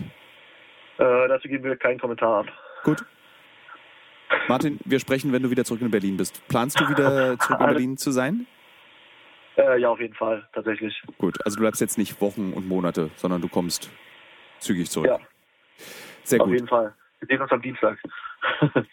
Äh, 0.97 1.27
dazu 1.27 1.47
geben 1.47 1.63
wir 1.63 1.75
keinen 1.75 1.99
Kommentar 1.99 2.39
ab. 2.39 2.47
Gut. 2.83 3.03
Martin, 4.47 4.79
wir 4.85 4.99
sprechen, 4.99 5.31
wenn 5.31 5.43
du 5.43 5.49
wieder 5.49 5.63
zurück 5.65 5.81
in 5.81 5.91
Berlin 5.91 6.17
bist. 6.17 6.45
Planst 6.47 6.79
du 6.79 6.89
wieder 6.89 7.37
zurück 7.39 7.59
in 7.59 7.65
Berlin 7.65 7.97
zu 7.97 8.11
sein? 8.11 8.47
Äh, 9.57 9.79
ja, 9.79 9.89
auf 9.89 9.99
jeden 9.99 10.13
Fall, 10.13 10.47
tatsächlich. 10.53 11.01
Gut, 11.17 11.37
also 11.45 11.55
du 11.55 11.61
bleibst 11.61 11.79
jetzt 11.79 11.97
nicht 11.97 12.19
Wochen 12.19 12.51
und 12.53 12.67
Monate, 12.67 13.09
sondern 13.15 13.41
du 13.41 13.47
kommst 13.47 13.89
zügig 14.59 14.89
zurück. 14.89 15.07
Ja. 15.07 15.19
Sehr 16.25 16.41
auf 16.41 16.47
gut. 16.47 16.53
Auf 16.53 16.55
jeden 16.55 16.67
Fall. 16.67 16.93
Wir 17.19 17.27
sehen 17.27 17.41
uns 17.41 17.51
am 17.51 17.61
Dienstag. 17.61 17.97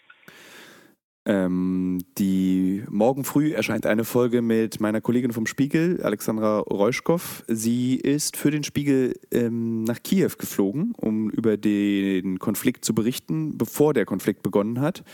Ähm, 1.25 1.99
die 2.17 2.83
morgen 2.89 3.23
früh 3.23 3.53
erscheint 3.53 3.85
eine 3.85 4.03
Folge 4.03 4.41
mit 4.41 4.81
meiner 4.81 4.99
Kollegin 4.99 5.31
vom 5.31 5.45
Spiegel, 5.45 6.01
Alexandra 6.03 6.59
Reuschkow. 6.59 7.45
Sie 7.47 7.95
ist 7.95 8.35
für 8.35 8.51
den 8.51 8.65
Spiegel 8.65 9.13
ähm, 9.31 9.85
nach 9.85 10.03
Kiew 10.03 10.31
geflogen, 10.37 10.93
um 10.97 11.29
über 11.29 11.55
den 11.55 12.39
Konflikt 12.39 12.83
zu 12.83 12.93
berichten, 12.93 13.57
bevor 13.57 13.93
der 13.93 14.05
Konflikt 14.05 14.43
begonnen 14.43 14.81
hat. 14.81 15.05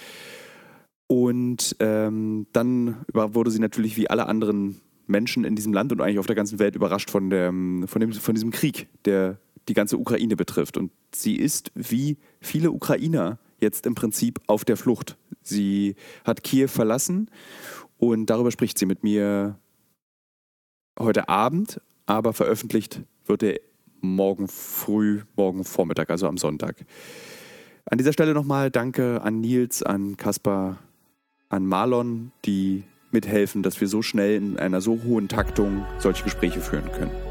Und 1.05 1.75
ähm, 1.79 2.47
dann 2.53 3.05
wurde 3.13 3.51
sie 3.51 3.59
natürlich 3.59 3.95
wie 3.95 4.09
alle 4.09 4.25
anderen 4.25 4.81
Menschen 5.05 5.43
in 5.43 5.55
diesem 5.55 5.73
Land 5.73 5.91
und 5.91 6.01
eigentlich 6.01 6.19
auf 6.19 6.27
der 6.27 6.35
ganzen 6.35 6.57
Welt 6.57 6.75
überrascht 6.75 7.11
von, 7.11 7.29
der, 7.29 7.49
von, 7.49 7.99
dem, 7.99 8.13
von 8.13 8.33
diesem 8.33 8.51
Krieg, 8.51 8.87
der 9.05 9.37
die 9.69 9.73
ganze 9.73 9.97
Ukraine 9.97 10.35
betrifft. 10.35 10.77
Und 10.77 10.91
sie 11.13 11.35
ist 11.35 11.71
wie 11.75 12.17
viele 12.41 12.71
Ukrainer 12.71 13.39
jetzt 13.59 13.85
im 13.85 13.95
Prinzip 13.95 14.39
auf 14.47 14.65
der 14.65 14.77
Flucht. 14.77 15.17
Sie 15.41 15.95
hat 16.23 16.43
Kiew 16.43 16.67
verlassen 16.67 17.29
und 17.97 18.27
darüber 18.27 18.51
spricht 18.51 18.77
sie 18.77 18.85
mit 18.85 19.03
mir 19.03 19.57
heute 20.97 21.29
Abend, 21.29 21.81
aber 22.05 22.33
veröffentlicht 22.33 23.01
wird 23.25 23.43
er 23.43 23.59
morgen 24.01 24.47
früh, 24.47 25.21
morgen 25.35 25.63
Vormittag, 25.63 26.09
also 26.09 26.27
am 26.27 26.37
Sonntag. 26.37 26.85
An 27.85 27.97
dieser 27.97 28.13
Stelle 28.13 28.33
nochmal 28.33 28.71
Danke 28.71 29.21
an 29.21 29.41
Nils, 29.41 29.83
an 29.83 30.15
Kaspar, 30.17 30.77
an 31.49 31.65
Marlon, 31.65 32.31
die 32.45 32.83
mithelfen, 33.11 33.63
dass 33.63 33.81
wir 33.81 33.87
so 33.87 34.01
schnell 34.01 34.35
in 34.35 34.57
einer 34.57 34.81
so 34.81 35.01
hohen 35.03 35.27
Taktung 35.27 35.85
solche 35.97 36.23
Gespräche 36.23 36.61
führen 36.61 36.91
können. 36.91 37.28